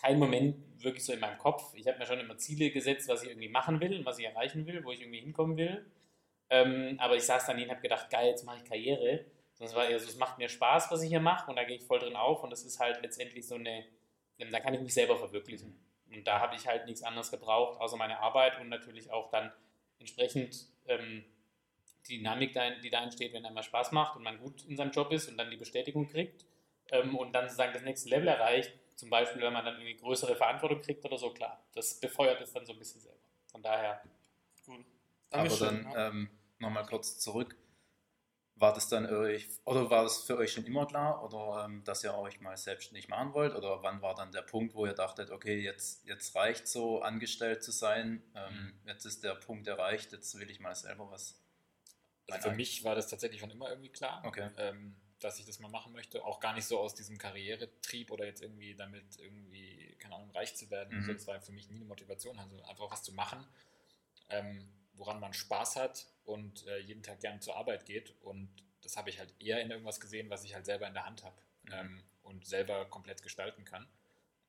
kein 0.00 0.18
Moment 0.18 0.56
wirklich 0.82 1.04
so 1.04 1.12
in 1.12 1.20
meinem 1.20 1.38
Kopf. 1.38 1.74
Ich 1.74 1.86
habe 1.86 1.98
mir 1.98 2.06
schon 2.06 2.20
immer 2.20 2.36
Ziele 2.38 2.70
gesetzt, 2.70 3.08
was 3.08 3.22
ich 3.22 3.28
irgendwie 3.28 3.48
machen 3.48 3.80
will 3.80 3.98
und 3.98 4.06
was 4.06 4.18
ich 4.18 4.26
erreichen 4.26 4.66
will, 4.66 4.84
wo 4.84 4.92
ich 4.92 5.00
irgendwie 5.00 5.20
hinkommen 5.20 5.56
will. 5.56 5.84
Ähm, 6.48 6.96
aber 6.98 7.16
ich 7.16 7.24
saß 7.24 7.46
da 7.46 7.54
nie 7.54 7.64
und 7.64 7.70
habe 7.70 7.80
gedacht, 7.80 8.10
geil, 8.10 8.28
jetzt 8.30 8.44
mache 8.44 8.58
ich 8.58 8.64
Karriere. 8.64 9.24
Es 9.58 9.74
war 9.74 9.88
eher 9.88 10.00
so, 10.00 10.08
es 10.08 10.16
macht 10.16 10.38
mir 10.38 10.48
Spaß, 10.48 10.90
was 10.90 11.02
ich 11.02 11.10
hier 11.10 11.20
mache 11.20 11.50
und 11.50 11.56
da 11.56 11.64
gehe 11.64 11.76
ich 11.76 11.84
voll 11.84 11.98
drin 11.98 12.16
auf 12.16 12.42
und 12.42 12.50
das 12.50 12.64
ist 12.64 12.80
halt 12.80 13.02
letztendlich 13.02 13.46
so 13.46 13.56
eine, 13.56 13.84
da 14.38 14.58
kann 14.58 14.72
ich 14.72 14.80
mich 14.80 14.94
selber 14.94 15.18
verwirklichen. 15.18 15.78
Und 16.10 16.26
da 16.26 16.40
habe 16.40 16.56
ich 16.56 16.66
halt 16.66 16.86
nichts 16.86 17.02
anderes 17.02 17.30
gebraucht, 17.30 17.78
außer 17.78 17.96
meine 17.98 18.20
Arbeit 18.20 18.58
und 18.58 18.70
natürlich 18.70 19.10
auch 19.10 19.30
dann 19.30 19.52
entsprechend 19.98 20.66
ähm, 20.88 21.24
die 22.08 22.16
Dynamik, 22.16 22.58
die 22.82 22.90
da 22.90 23.02
entsteht, 23.02 23.34
wenn 23.34 23.44
einmal 23.44 23.62
Spaß 23.62 23.92
macht 23.92 24.16
und 24.16 24.22
man 24.22 24.38
gut 24.38 24.64
in 24.66 24.76
seinem 24.76 24.92
Job 24.92 25.12
ist 25.12 25.28
und 25.28 25.36
dann 25.36 25.50
die 25.50 25.58
Bestätigung 25.58 26.08
kriegt 26.08 26.46
ähm, 26.90 27.14
und 27.16 27.34
dann 27.34 27.44
sozusagen 27.44 27.74
das 27.74 27.82
nächste 27.82 28.08
Level 28.08 28.28
erreicht, 28.28 28.72
zum 29.00 29.08
Beispiel, 29.08 29.40
wenn 29.40 29.54
man 29.54 29.64
dann 29.64 29.76
irgendwie 29.76 29.96
größere 29.96 30.36
Verantwortung 30.36 30.82
kriegt 30.82 31.02
oder 31.06 31.16
so, 31.16 31.30
klar, 31.30 31.64
das 31.72 31.98
befeuert 31.98 32.38
es 32.42 32.52
dann 32.52 32.66
so 32.66 32.74
ein 32.74 32.78
bisschen 32.78 33.00
selber. 33.00 33.16
Von 33.50 33.62
daher, 33.62 34.02
Aber 34.66 34.84
Dankeschön, 35.30 35.84
dann 35.84 35.92
ja. 35.92 36.08
ähm, 36.08 36.30
nochmal 36.58 36.84
kurz 36.84 37.18
zurück. 37.18 37.56
War 38.56 38.74
das 38.74 38.90
dann 38.90 39.06
euch, 39.06 39.48
oder 39.64 39.88
war 39.88 40.02
das 40.02 40.18
für 40.24 40.36
euch 40.36 40.52
schon 40.52 40.66
immer 40.66 40.84
klar, 40.86 41.24
oder 41.24 41.64
ähm, 41.64 41.82
dass 41.84 42.04
ihr 42.04 42.14
euch 42.14 42.42
mal 42.42 42.58
selbstständig 42.58 43.08
machen 43.08 43.32
wollt? 43.32 43.54
Oder 43.54 43.82
wann 43.82 44.02
war 44.02 44.14
dann 44.14 44.32
der 44.32 44.42
Punkt, 44.42 44.74
wo 44.74 44.84
ihr 44.84 44.92
dachtet, 44.92 45.30
okay, 45.30 45.58
jetzt, 45.58 46.04
jetzt 46.06 46.36
reicht 46.36 46.68
so, 46.68 47.00
angestellt 47.00 47.64
zu 47.64 47.70
sein, 47.70 48.22
ähm, 48.34 48.78
jetzt 48.84 49.06
ist 49.06 49.24
der 49.24 49.34
Punkt 49.34 49.66
erreicht, 49.66 50.12
jetzt 50.12 50.38
will 50.38 50.50
ich 50.50 50.60
mal 50.60 50.74
selber 50.74 51.10
was. 51.10 51.40
Also 52.30 52.50
für 52.50 52.54
mich 52.54 52.84
war 52.84 52.94
das 52.94 53.08
tatsächlich 53.08 53.40
schon 53.40 53.50
immer 53.50 53.70
irgendwie 53.70 53.88
klar, 53.88 54.22
Okay. 54.26 54.50
ähm, 54.58 54.94
dass 55.20 55.38
ich 55.38 55.46
das 55.46 55.58
mal 55.60 55.68
machen 55.68 55.92
möchte. 55.92 56.24
Auch 56.24 56.40
gar 56.40 56.54
nicht 56.54 56.66
so 56.66 56.78
aus 56.78 56.94
diesem 56.94 57.18
Karrieretrieb 57.18 58.10
oder 58.10 58.26
jetzt 58.26 58.42
irgendwie 58.42 58.74
damit 58.74 59.18
irgendwie, 59.18 59.96
keine 59.98 60.16
Ahnung, 60.16 60.30
reich 60.32 60.54
zu 60.56 60.70
werden. 60.70 60.98
Mhm. 60.98 61.04
So, 61.04 61.12
das 61.12 61.26
war 61.26 61.40
für 61.40 61.52
mich 61.52 61.68
nie 61.68 61.76
eine 61.76 61.84
Motivation, 61.84 62.38
also 62.38 62.62
einfach 62.64 62.90
was 62.90 63.02
zu 63.02 63.12
machen, 63.12 63.46
ähm, 64.28 64.68
woran 64.94 65.20
man 65.20 65.32
Spaß 65.32 65.76
hat 65.76 66.06
und 66.24 66.66
äh, 66.66 66.78
jeden 66.78 67.02
Tag 67.02 67.20
gerne 67.20 67.40
zur 67.40 67.56
Arbeit 67.56 67.86
geht. 67.86 68.14
Und 68.22 68.50
das 68.82 68.96
habe 68.96 69.10
ich 69.10 69.18
halt 69.18 69.32
eher 69.40 69.60
in 69.60 69.70
irgendwas 69.70 70.00
gesehen, 70.00 70.30
was 70.30 70.44
ich 70.44 70.54
halt 70.54 70.66
selber 70.66 70.86
in 70.86 70.94
der 70.94 71.06
Hand 71.06 71.22
habe 71.24 71.36
Mhm. 71.64 71.72
ähm, 71.72 72.02
und 72.22 72.46
selber 72.46 72.86
komplett 72.86 73.22
gestalten 73.22 73.64
kann. 73.64 73.86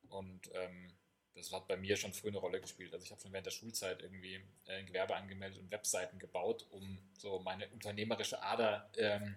Und 0.09 0.49
ähm, 0.53 0.93
das 1.35 1.51
hat 1.51 1.67
bei 1.67 1.77
mir 1.77 1.95
schon 1.95 2.13
früh 2.13 2.27
eine 2.27 2.37
Rolle 2.37 2.59
gespielt. 2.59 2.93
Also 2.93 3.05
ich 3.05 3.11
habe 3.11 3.21
schon 3.21 3.31
während 3.31 3.45
der 3.45 3.51
Schulzeit 3.51 4.01
irgendwie 4.01 4.35
äh, 4.65 4.77
ein 4.77 4.85
Gewerbe 4.85 5.15
angemeldet 5.15 5.59
und 5.59 5.71
Webseiten 5.71 6.19
gebaut, 6.19 6.65
um 6.71 6.99
so 7.17 7.39
meine 7.39 7.67
unternehmerische 7.69 8.41
Ader 8.43 8.89
ähm, 8.97 9.35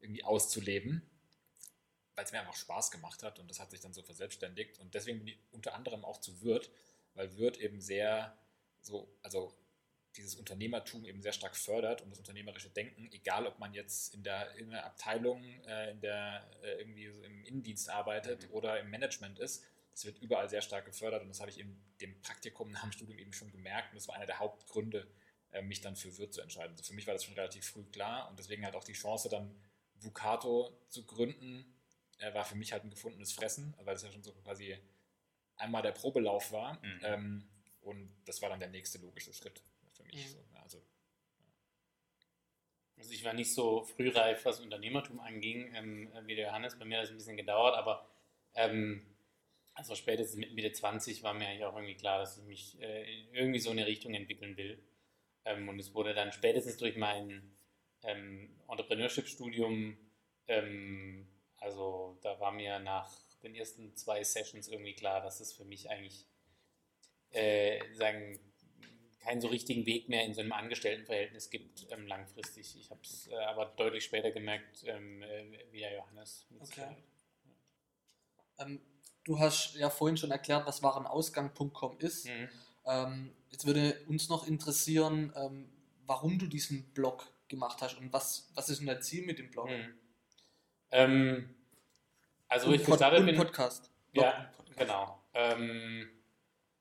irgendwie 0.00 0.24
auszuleben, 0.24 1.02
weil 2.14 2.24
es 2.24 2.32
mir 2.32 2.40
einfach 2.40 2.56
Spaß 2.56 2.90
gemacht 2.90 3.22
hat 3.22 3.38
und 3.38 3.48
das 3.48 3.60
hat 3.60 3.70
sich 3.70 3.80
dann 3.80 3.92
so 3.92 4.02
verselbstständigt. 4.02 4.78
Und 4.80 4.94
deswegen 4.94 5.18
bin 5.18 5.28
ich 5.28 5.38
unter 5.50 5.74
anderem 5.74 6.04
auch 6.04 6.20
zu 6.20 6.42
Wirt, 6.42 6.70
weil 7.14 7.36
Wirt 7.36 7.58
eben 7.58 7.80
sehr 7.80 8.36
so, 8.80 9.08
also 9.22 9.54
dieses 10.16 10.34
Unternehmertum 10.34 11.04
eben 11.04 11.22
sehr 11.22 11.32
stark 11.32 11.56
fördert 11.56 12.02
und 12.02 12.10
das 12.10 12.18
unternehmerische 12.18 12.70
Denken, 12.70 13.08
egal 13.12 13.46
ob 13.46 13.58
man 13.58 13.72
jetzt 13.72 14.14
in 14.14 14.22
der, 14.22 14.54
in 14.56 14.70
der 14.70 14.84
Abteilung, 14.84 15.42
äh, 15.64 15.92
in 15.92 16.00
der 16.00 16.48
äh, 16.62 16.80
irgendwie 16.80 17.08
so 17.10 17.22
im 17.22 17.44
Innendienst 17.44 17.88
arbeitet 17.88 18.48
Mhm. 18.48 18.54
oder 18.54 18.80
im 18.80 18.90
Management 18.90 19.38
ist, 19.38 19.64
das 19.92 20.04
wird 20.04 20.18
überall 20.18 20.48
sehr 20.48 20.62
stark 20.62 20.86
gefördert 20.86 21.22
und 21.22 21.28
das 21.28 21.40
habe 21.40 21.50
ich 21.50 21.58
in 21.58 21.76
dem 22.00 22.20
Praktikum 22.22 22.70
nach 22.70 22.82
dem 22.82 22.92
Studium 22.92 23.18
eben 23.18 23.32
schon 23.32 23.50
gemerkt 23.50 23.92
und 23.92 23.96
das 23.96 24.08
war 24.08 24.16
einer 24.16 24.26
der 24.26 24.38
Hauptgründe, 24.38 25.06
äh, 25.52 25.62
mich 25.62 25.80
dann 25.80 25.96
für 25.96 26.16
Wirt 26.18 26.34
zu 26.34 26.40
entscheiden. 26.40 26.72
Also 26.72 26.84
für 26.84 26.94
mich 26.94 27.06
war 27.06 27.14
das 27.14 27.24
schon 27.24 27.34
relativ 27.34 27.66
früh 27.66 27.84
klar 27.84 28.28
und 28.28 28.38
deswegen 28.38 28.64
halt 28.64 28.74
auch 28.74 28.84
die 28.84 28.92
Chance 28.92 29.28
dann 29.28 29.54
Vucato 30.00 30.78
zu 30.88 31.04
gründen, 31.06 31.64
äh, 32.18 32.32
war 32.34 32.44
für 32.44 32.56
mich 32.56 32.72
halt 32.72 32.84
ein 32.84 32.90
gefundenes 32.90 33.32
Fressen, 33.32 33.74
weil 33.78 33.94
das 33.94 34.02
ja 34.02 34.12
schon 34.12 34.22
so 34.22 34.32
quasi 34.32 34.78
einmal 35.56 35.82
der 35.82 35.92
Probelauf 35.92 36.52
war 36.52 36.74
Mhm. 36.82 37.00
ähm, 37.02 37.48
und 37.82 38.10
das 38.26 38.42
war 38.42 38.48
dann 38.48 38.60
der 38.60 38.68
nächste 38.70 38.98
logische 38.98 39.32
Schritt 39.32 39.62
für 39.88 40.04
mich. 40.04 40.26
Mhm. 40.26 40.30
So, 40.30 40.44
ja, 40.54 40.62
also 40.62 40.82
Also 42.98 43.12
ich 43.12 43.24
war 43.24 43.32
nicht 43.32 43.52
so 43.54 43.84
frühreif, 43.84 44.44
was 44.44 44.60
Unternehmertum 44.60 45.20
anging, 45.20 45.72
ähm, 45.74 46.12
wie 46.26 46.34
der 46.34 46.48
Johannes. 46.48 46.78
Bei 46.78 46.84
mir 46.84 46.98
hat 46.98 47.04
es 47.04 47.10
ein 47.10 47.16
bisschen 47.16 47.36
gedauert, 47.36 47.76
aber 47.76 48.08
ähm, 48.54 49.06
also 49.74 49.94
spätestens 49.94 50.36
mit 50.36 50.52
Mitte 50.52 50.72
20 50.72 51.22
war 51.22 51.32
mir 51.32 51.46
eigentlich 51.46 51.64
auch 51.64 51.76
irgendwie 51.76 51.94
klar, 51.94 52.18
dass 52.18 52.38
ich 52.38 52.44
mich 52.44 52.80
äh, 52.80 53.20
in 53.20 53.34
irgendwie 53.34 53.60
so 53.60 53.70
eine 53.70 53.86
Richtung 53.86 54.14
entwickeln 54.14 54.56
will. 54.56 54.82
Ähm, 55.44 55.68
und 55.68 55.78
es 55.78 55.94
wurde 55.94 56.12
dann 56.12 56.32
spätestens 56.32 56.76
durch 56.76 56.96
mein 56.96 57.56
ähm, 58.02 58.50
Entrepreneurship-Studium, 58.68 59.96
ähm, 60.46 61.28
also 61.58 62.18
da 62.22 62.38
war 62.40 62.52
mir 62.52 62.78
nach 62.78 63.10
den 63.42 63.54
ersten 63.54 63.94
zwei 63.96 64.22
Sessions 64.24 64.68
irgendwie 64.68 64.94
klar, 64.94 65.20
dass 65.20 65.40
es 65.40 65.52
für 65.52 65.64
mich 65.64 65.90
eigentlich 65.90 66.26
äh, 67.30 67.80
sagen, 67.94 68.38
keinen 69.20 69.40
so 69.40 69.48
richtigen 69.48 69.84
Weg 69.84 70.08
mehr 70.08 70.24
in 70.24 70.32
so 70.32 70.40
einem 70.40 70.52
Angestelltenverhältnis 70.52 71.50
gibt 71.50 71.86
ähm, 71.90 72.06
langfristig. 72.06 72.76
Ich 72.76 72.90
habe 72.90 73.00
es 73.02 73.26
äh, 73.28 73.34
aber 73.34 73.66
deutlich 73.66 74.04
später 74.04 74.30
gemerkt, 74.30 74.84
ähm, 74.86 75.22
äh, 75.22 75.44
wie 75.70 75.80
der 75.80 75.94
Johannes. 75.94 76.46
Okay. 76.60 76.96
Ähm, 78.58 78.80
du 79.24 79.38
hast 79.38 79.74
ja 79.74 79.90
vorhin 79.90 80.16
schon 80.16 80.30
erklärt, 80.30 80.66
was 80.66 80.82
warenausgang.com 80.82 81.98
ist. 81.98 82.26
Mhm. 82.26 82.48
Ähm, 82.86 83.36
jetzt 83.50 83.66
würde 83.66 84.00
uns 84.06 84.28
noch 84.28 84.46
interessieren, 84.46 85.32
ähm, 85.36 85.68
warum 86.06 86.38
du 86.38 86.46
diesen 86.46 86.84
Blog 86.94 87.30
gemacht 87.48 87.78
hast 87.80 87.98
und 87.98 88.12
was, 88.12 88.50
was 88.54 88.68
ist 88.68 88.80
denn 88.80 88.86
dein 88.86 89.02
Ziel 89.02 89.24
mit 89.26 89.38
dem 89.38 89.50
Blog? 89.50 89.68
Mhm. 89.68 89.94
Ähm, 90.90 91.54
also, 92.48 92.68
wo 92.68 92.72
ich 92.72 92.84
gestartet 92.84 93.26
bin. 93.26 93.36
Podcast. 93.36 93.90
Blog 94.12 94.24
Ja, 94.24 94.50
Podcast. 94.56 94.78
genau. 94.78 95.22
Ähm, 95.34 96.08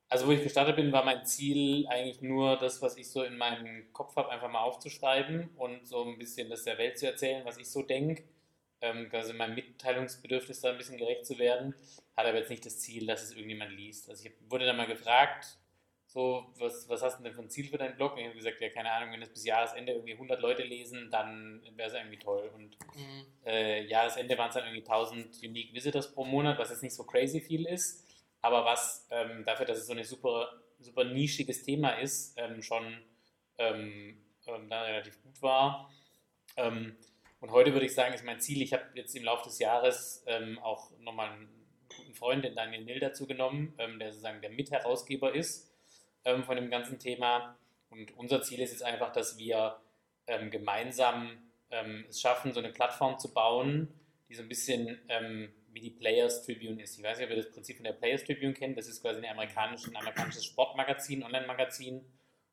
also 0.10 0.28
wo 0.28 0.32
ich 0.32 0.42
gestartet 0.42 0.78
bin, 0.78 0.92
war 0.92 1.04
mein 1.04 1.26
Ziel 1.26 1.86
eigentlich 1.88 2.22
nur 2.22 2.58
das, 2.58 2.82
was 2.82 2.96
ich 2.98 3.10
so 3.10 3.24
in 3.24 3.38
meinem 3.38 3.92
Kopf 3.92 4.16
habe, 4.16 4.30
einfach 4.30 4.50
mal 4.50 4.62
aufzuschreiben 4.62 5.50
und 5.58 5.86
so 5.86 6.06
ein 6.06 6.18
bisschen 6.18 6.50
das 6.50 6.64
der 6.64 6.78
Welt 6.78 6.98
zu 6.98 7.08
erzählen, 7.08 7.44
was 7.46 7.58
ich 7.58 7.70
so 7.70 7.82
denke. 7.82 8.24
Ähm, 8.80 9.10
also 9.12 9.34
meinem 9.34 9.56
Mitteilungsbedürfnis 9.56 10.62
da 10.62 10.70
ein 10.70 10.78
bisschen 10.78 10.98
gerecht 10.98 11.26
zu 11.26 11.38
werden. 11.38 11.76
Hat 12.16 12.26
aber 12.26 12.38
jetzt 12.38 12.50
nicht 12.50 12.66
das 12.66 12.80
Ziel, 12.80 13.06
dass 13.06 13.22
es 13.24 13.32
irgendjemand 13.32 13.72
liest. 13.72 14.10
Also 14.10 14.26
ich 14.26 14.32
wurde 14.50 14.66
dann 14.66 14.78
mal 14.78 14.88
gefragt, 14.88 15.58
so, 16.08 16.54
was, 16.58 16.88
was 16.88 17.02
hast 17.02 17.20
du 17.20 17.24
denn 17.24 17.34
für 17.34 17.42
ein 17.42 17.50
Ziel 17.50 17.68
für 17.68 17.78
deinen 17.78 17.98
Blog? 17.98 18.14
Und 18.14 18.20
ich 18.20 18.26
habe 18.26 18.36
gesagt, 18.38 18.62
ja, 18.62 18.70
keine 18.70 18.92
Ahnung, 18.92 19.12
wenn 19.12 19.20
das 19.20 19.30
bis 19.30 19.46
Jahresende 19.46 19.92
irgendwie 19.92 20.14
100 20.14 20.42
Leute 20.42 20.64
lesen, 20.64 21.12
dann 21.12 21.62
wäre 21.76 21.90
es 21.90 21.94
irgendwie 21.94 22.18
toll. 22.18 22.50
Und 22.56 22.78
Mhm. 22.96 23.26
äh, 23.46 23.84
Jahresende 23.84 24.38
waren 24.38 24.48
es 24.48 24.56
dann 24.56 24.64
irgendwie 24.64 24.84
1000 24.84 25.44
Unique 25.44 25.74
Visitors 25.74 26.14
pro 26.14 26.24
Monat, 26.24 26.58
was 26.58 26.70
jetzt 26.70 26.82
nicht 26.82 26.96
so 26.96 27.04
crazy 27.04 27.42
viel 27.42 27.66
ist, 27.66 28.06
aber 28.42 28.64
was 28.64 29.06
ähm, 29.12 29.44
dafür, 29.46 29.66
dass 29.66 29.80
es 29.80 29.88
so 29.88 29.94
ein 29.94 30.04
super, 30.06 30.50
super 30.80 31.04
nischiges 31.04 31.64
Thema 31.64 31.92
ist, 32.00 32.36
ähm, 32.38 32.62
schon 32.64 32.86
ähm, 33.58 34.24
ähm, 34.48 34.70
dann 34.70 34.84
relativ 34.86 35.22
gut 35.24 35.42
war. 35.42 35.92
Ähm, 36.56 36.96
und 37.42 37.52
heute 37.52 37.74
würde 37.74 37.86
ich 37.86 37.94
sagen, 37.94 38.14
ist 38.14 38.24
mein 38.24 38.40
Ziel, 38.40 38.62
ich 38.62 38.72
habe 38.72 38.86
jetzt 38.94 39.14
im 39.16 39.26
Laufe 39.26 39.44
des 39.44 39.60
Jahres 39.60 40.24
ähm, 40.26 40.58
auch 40.60 40.90
nochmal 41.00 41.32
einen 41.32 41.50
guten 41.96 42.14
Freund, 42.14 42.46
den 42.46 42.56
Daniel 42.56 42.84
Nill, 42.86 43.00
dazu 43.00 43.28
genommen, 43.28 43.74
der 44.00 44.12
sozusagen 44.12 44.42
der 44.42 44.52
Mitherausgeber 44.52 45.36
ist 45.36 45.70
ähm, 46.26 46.44
von 46.44 46.56
dem 46.56 46.70
ganzen 46.70 47.00
Thema. 47.00 47.58
Und 47.90 48.16
unser 48.18 48.42
Ziel 48.42 48.60
ist 48.60 48.72
jetzt 48.72 48.84
einfach, 48.84 49.12
dass 49.12 49.38
wir 49.38 49.80
ähm, 50.28 50.52
gemeinsam 50.52 51.38
ähm, 51.72 52.06
es 52.10 52.22
schaffen, 52.22 52.54
so 52.54 52.60
eine 52.60 52.72
Plattform 52.72 53.18
zu 53.18 53.34
bauen, 53.34 53.94
die 54.30 54.36
so 54.36 54.42
ein 54.42 54.50
bisschen 54.50 55.00
ähm, 55.10 55.54
wie 55.72 55.80
die 55.80 55.92
Players 55.92 56.46
Tribune 56.46 56.82
ist. 56.82 56.98
Ich 56.98 57.04
weiß 57.04 57.18
nicht, 57.18 57.26
ob 57.26 57.32
ihr 57.32 57.44
das 57.44 57.52
Prinzip 57.52 57.78
von 57.78 57.86
der 57.86 57.94
Players 57.94 58.24
Tribune 58.24 58.54
kennt. 58.54 58.78
Das 58.78 58.88
ist 58.88 59.02
quasi 59.02 59.18
eine 59.18 59.32
amerikanische, 59.32 59.90
ein 59.90 59.96
amerikanisches 59.96 60.46
Sportmagazin, 60.46 61.24
Online-Magazin, 61.24 62.06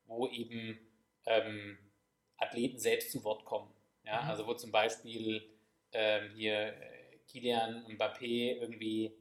wo 0.06 0.28
eben 0.28 0.78
ähm, 1.26 1.78
Athleten 2.36 2.78
selbst 2.78 3.12
zu 3.12 3.24
Wort 3.24 3.44
kommen. 3.44 3.72
Ja? 4.04 4.22
Mhm. 4.22 4.30
Also 4.30 4.46
wo 4.46 4.54
zum 4.54 4.70
Beispiel 4.70 5.50
hier 6.34 6.74
äh, 6.74 7.18
Kilian 7.28 7.86
Mbappé 7.86 8.60
irgendwie 8.60 9.14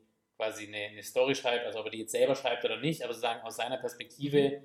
quasi 0.43 0.67
eine, 0.67 0.77
eine 0.77 1.03
Story 1.03 1.35
schreibt, 1.35 1.65
also 1.65 1.79
ob 1.79 1.85
er 1.85 1.91
die 1.91 1.99
jetzt 1.99 2.11
selber 2.11 2.35
schreibt 2.35 2.65
oder 2.65 2.77
nicht, 2.77 3.03
aber 3.03 3.13
sozusagen 3.13 3.41
aus 3.41 3.55
seiner 3.55 3.77
Perspektive 3.77 4.61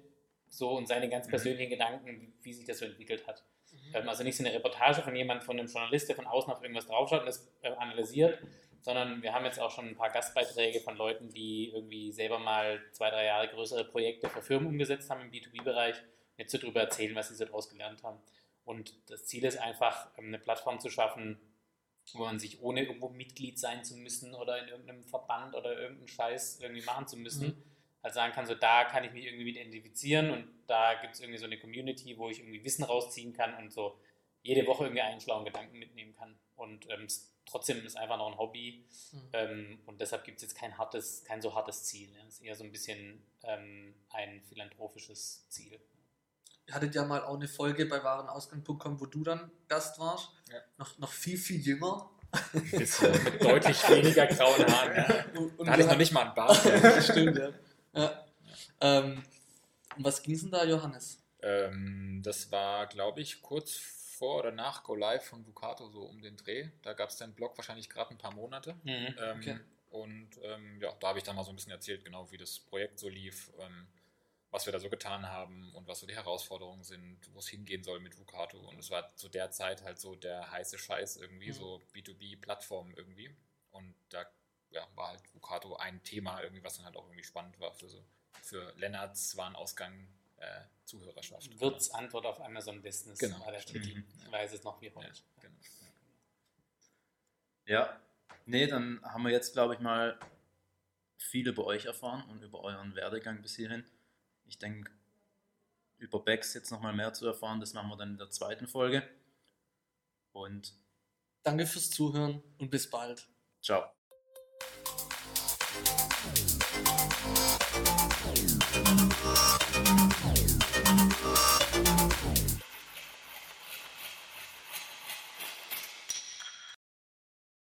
so 0.48 0.70
und 0.70 0.88
seine 0.88 1.08
ganz 1.08 1.26
Mhm. 1.26 1.30
persönlichen 1.30 1.70
Gedanken, 1.70 2.34
wie, 2.42 2.52
sich 2.52 2.64
das 2.66 2.78
so 2.78 2.84
entwickelt 2.84 3.26
hat. 3.26 3.44
Mhm. 3.70 3.94
Ähm, 3.94 4.08
also 4.08 4.24
nicht 4.24 4.36
so 4.36 4.44
eine 4.44 4.54
Reportage 4.54 5.02
von 5.02 5.14
jemand, 5.14 5.44
von 5.44 5.58
einem 5.58 5.68
Journalist, 5.68 6.08
der 6.08 6.16
von 6.16 6.26
außen 6.26 6.52
auf 6.52 6.62
irgendwas 6.62 6.86
draufschaut 6.86 7.20
und 7.20 7.26
das 7.26 7.48
äh, 7.62 7.68
analysiert, 7.68 8.38
sondern 8.80 9.22
wir 9.22 9.34
haben 9.34 9.44
jetzt 9.44 9.60
auch 9.60 9.70
schon 9.70 9.88
ein 9.88 9.96
paar 9.96 10.10
Gastbeiträge 10.10 10.80
von 10.80 10.96
Leuten, 10.96 11.28
die 11.28 11.70
irgendwie 11.74 12.10
selber 12.12 12.38
mal 12.38 12.80
zwei, 12.92 13.10
drei 13.10 13.26
Jahre 13.26 13.48
größere 13.48 13.84
Projekte 13.84 14.28
für 14.28 14.40
Firmen 14.40 14.68
umgesetzt 14.68 15.10
haben 15.10 15.20
im 15.20 15.30
B2B-Bereich 15.30 15.96
nicht 16.38 16.50
so 16.50 16.58
drüber 16.58 16.80
erzählen, 16.80 17.14
was 17.14 17.28
sie 17.28 17.34
so 17.34 17.44
draus 17.44 17.68
gelernt 17.68 18.02
haben. 18.02 18.20
Und 18.64 18.94
das 19.10 19.26
Ziel 19.26 19.44
ist 19.44 19.58
einfach, 19.58 20.08
ähm, 20.16 20.28
eine 20.28 20.38
Plattform 20.38 20.80
zu 20.80 20.88
schaffen, 20.90 21.38
wo 22.14 22.24
man 22.24 22.38
sich 22.38 22.60
ohne 22.60 22.82
irgendwo 22.84 23.08
Mitglied 23.08 23.58
sein 23.58 23.84
zu 23.84 23.96
müssen 23.96 24.34
oder 24.34 24.62
in 24.62 24.68
irgendeinem 24.68 25.04
Verband 25.04 25.54
oder 25.54 25.78
irgendeinen 25.78 26.08
Scheiß 26.08 26.60
irgendwie 26.60 26.84
machen 26.84 27.06
zu 27.06 27.16
müssen, 27.16 27.48
Mhm. 27.48 27.62
halt 28.02 28.14
sagen 28.14 28.32
kann, 28.32 28.46
so 28.46 28.54
da 28.54 28.84
kann 28.84 29.04
ich 29.04 29.12
mich 29.12 29.24
irgendwie 29.26 29.44
mit 29.44 29.56
identifizieren 29.56 30.30
und 30.30 30.48
da 30.66 30.94
gibt 31.00 31.14
es 31.14 31.20
irgendwie 31.20 31.38
so 31.38 31.46
eine 31.46 31.58
Community, 31.58 32.16
wo 32.18 32.28
ich 32.30 32.38
irgendwie 32.40 32.62
Wissen 32.64 32.84
rausziehen 32.84 33.32
kann 33.32 33.54
und 33.56 33.72
so 33.72 33.98
jede 34.42 34.66
Woche 34.66 34.84
irgendwie 34.84 35.02
einen 35.02 35.20
schlauen 35.20 35.44
Gedanken 35.44 35.78
mitnehmen 35.78 36.14
kann. 36.14 36.38
Und 36.54 36.88
ähm, 36.90 37.06
trotzdem 37.44 37.78
ist 37.78 37.84
es 37.86 37.96
einfach 37.96 38.16
noch 38.18 38.30
ein 38.30 38.38
Hobby 38.38 38.86
Mhm. 39.12 39.28
ähm, 39.32 39.78
und 39.86 40.00
deshalb 40.00 40.24
gibt 40.24 40.36
es 40.38 40.42
jetzt 40.42 40.54
kein 40.54 40.76
hartes, 40.78 41.24
kein 41.24 41.40
so 41.42 41.54
hartes 41.54 41.84
Ziel. 41.84 42.10
Ne? 42.10 42.18
Es 42.28 42.34
ist 42.34 42.42
eher 42.42 42.54
so 42.54 42.64
ein 42.64 42.70
bisschen 42.72 43.24
ähm, 43.42 43.94
ein 44.10 44.42
philanthropisches 44.42 45.48
Ziel. 45.48 45.80
Ihr 46.68 46.74
hattet 46.74 46.94
ja 46.94 47.04
mal 47.04 47.22
auch 47.24 47.34
eine 47.34 47.48
Folge 47.48 47.86
bei 47.86 48.02
warenausgang.com, 48.04 49.00
wo 49.00 49.06
du 49.06 49.24
dann 49.24 49.50
Gast 49.68 49.98
warst. 49.98 50.28
Ja. 50.52 50.58
Noch, 50.76 50.98
noch 50.98 51.10
viel, 51.10 51.38
viel 51.38 51.60
jünger. 51.60 52.10
Bisschen 52.52 53.10
mit 53.24 53.42
deutlich 53.42 53.88
weniger 53.88 54.26
grauen 54.26 54.66
Haaren. 54.66 54.94
Ja. 54.96 55.24
Und, 55.40 55.58
und 55.58 55.66
Da 55.66 55.72
hatte 55.72 55.80
ich 55.80 55.86
du 55.86 55.92
noch 55.92 55.98
nicht 55.98 56.12
mal 56.12 56.26
einen 56.26 56.34
Bart. 56.34 56.62
hast- 56.64 57.04
Stimmt, 57.10 57.38
ja. 57.38 57.50
ja. 57.94 58.24
Ähm, 58.82 59.22
um 59.96 60.04
was 60.04 60.22
ging 60.22 60.34
es 60.34 60.42
denn 60.42 60.50
da, 60.50 60.64
Johannes? 60.64 61.22
Ähm, 61.40 62.20
das 62.22 62.52
war, 62.52 62.86
glaube 62.86 63.22
ich, 63.22 63.40
kurz 63.40 63.76
vor 64.18 64.40
oder 64.40 64.52
nach 64.52 64.82
Go 64.84 64.94
Live 64.94 65.24
von 65.24 65.46
Vukato, 65.46 65.88
so 65.88 66.02
um 66.02 66.20
den 66.20 66.36
Dreh. 66.36 66.68
Da 66.82 66.92
gab 66.92 67.08
es 67.08 67.16
den 67.16 67.32
Blog 67.32 67.56
wahrscheinlich 67.56 67.88
gerade 67.88 68.10
ein 68.10 68.18
paar 68.18 68.34
Monate. 68.34 68.74
Mhm. 68.84 68.90
Ähm, 69.18 69.38
Okay. 69.40 69.58
Und 69.90 70.28
ähm, 70.42 70.78
ja, 70.82 70.92
da 71.00 71.08
habe 71.08 71.18
ich 71.18 71.24
dann 71.24 71.34
mal 71.34 71.44
so 71.44 71.50
ein 71.50 71.56
bisschen 71.56 71.72
erzählt, 71.72 72.04
genau 72.04 72.30
wie 72.30 72.36
das 72.36 72.58
Projekt 72.58 72.98
so 72.98 73.08
lief, 73.08 73.50
ähm, 73.58 73.86
was 74.50 74.64
wir 74.66 74.72
da 74.72 74.78
so 74.78 74.88
getan 74.88 75.26
haben 75.26 75.74
und 75.74 75.86
was 75.86 76.00
so 76.00 76.06
die 76.06 76.14
Herausforderungen 76.14 76.82
sind, 76.82 77.18
wo 77.34 77.38
es 77.38 77.48
hingehen 77.48 77.84
soll 77.84 78.00
mit 78.00 78.18
Vukato. 78.18 78.58
Und 78.58 78.78
es 78.78 78.90
war 78.90 79.14
zu 79.16 79.28
der 79.28 79.50
Zeit 79.50 79.82
halt 79.82 79.98
so 80.00 80.14
der 80.14 80.50
heiße 80.50 80.78
Scheiß 80.78 81.16
irgendwie, 81.18 81.48
Mhm. 81.48 81.52
so 81.54 81.82
B2B-Plattform 81.94 82.94
irgendwie. 82.94 83.34
Und 83.70 83.94
da 84.08 84.24
ja, 84.70 84.86
war 84.94 85.08
halt 85.08 85.22
Vukato 85.34 85.76
ein 85.76 86.02
Thema 86.02 86.42
irgendwie, 86.42 86.62
was 86.64 86.76
dann 86.76 86.84
halt 86.86 86.96
auch 86.96 87.04
irgendwie 87.06 87.24
spannend 87.24 87.58
war 87.60 87.72
für 87.74 87.88
so 87.88 88.04
für 88.42 88.72
Lennarts 88.76 89.36
Warenausgang 89.36 90.08
äh, 90.38 90.60
Zuhörerschaft. 90.84 91.58
Wirts 91.60 91.90
Antwort 91.90 92.24
auf 92.24 92.40
Amazon 92.40 92.80
Business 92.82 93.18
Genau. 93.18 93.40
war 93.40 93.50
der 93.50 93.60
Titel. 93.60 93.96
Mhm. 93.98 94.04
Ich 94.24 94.32
weiß 94.32 94.52
es 94.52 94.62
noch 94.64 94.80
wie 94.80 94.86
Ja, 94.86 94.94
heute. 94.94 95.22
genau. 95.40 95.56
Ja, 97.66 98.00
nee, 98.46 98.66
dann 98.66 99.02
haben 99.02 99.24
wir 99.24 99.30
jetzt, 99.30 99.52
glaube 99.52 99.74
ich, 99.74 99.80
mal 99.80 100.18
viel 101.18 101.48
über 101.48 101.64
euch 101.66 101.84
erfahren 101.86 102.28
und 102.30 102.42
über 102.42 102.60
euren 102.60 102.94
Werdegang 102.94 103.42
bis 103.42 103.56
hierhin. 103.56 103.84
Ich 104.48 104.58
denke, 104.58 104.90
über 105.98 106.20
Becks 106.20 106.54
jetzt 106.54 106.70
nochmal 106.70 106.94
mehr 106.94 107.12
zu 107.12 107.26
erfahren, 107.26 107.60
das 107.60 107.74
machen 107.74 107.90
wir 107.90 107.96
dann 107.96 108.12
in 108.12 108.18
der 108.18 108.30
zweiten 108.30 108.66
Folge. 108.66 109.08
Und 110.32 110.74
Danke 111.42 111.66
fürs 111.66 111.90
Zuhören 111.90 112.42
und 112.58 112.70
bis 112.70 112.90
bald. 112.90 113.28
ciao. 113.62 113.97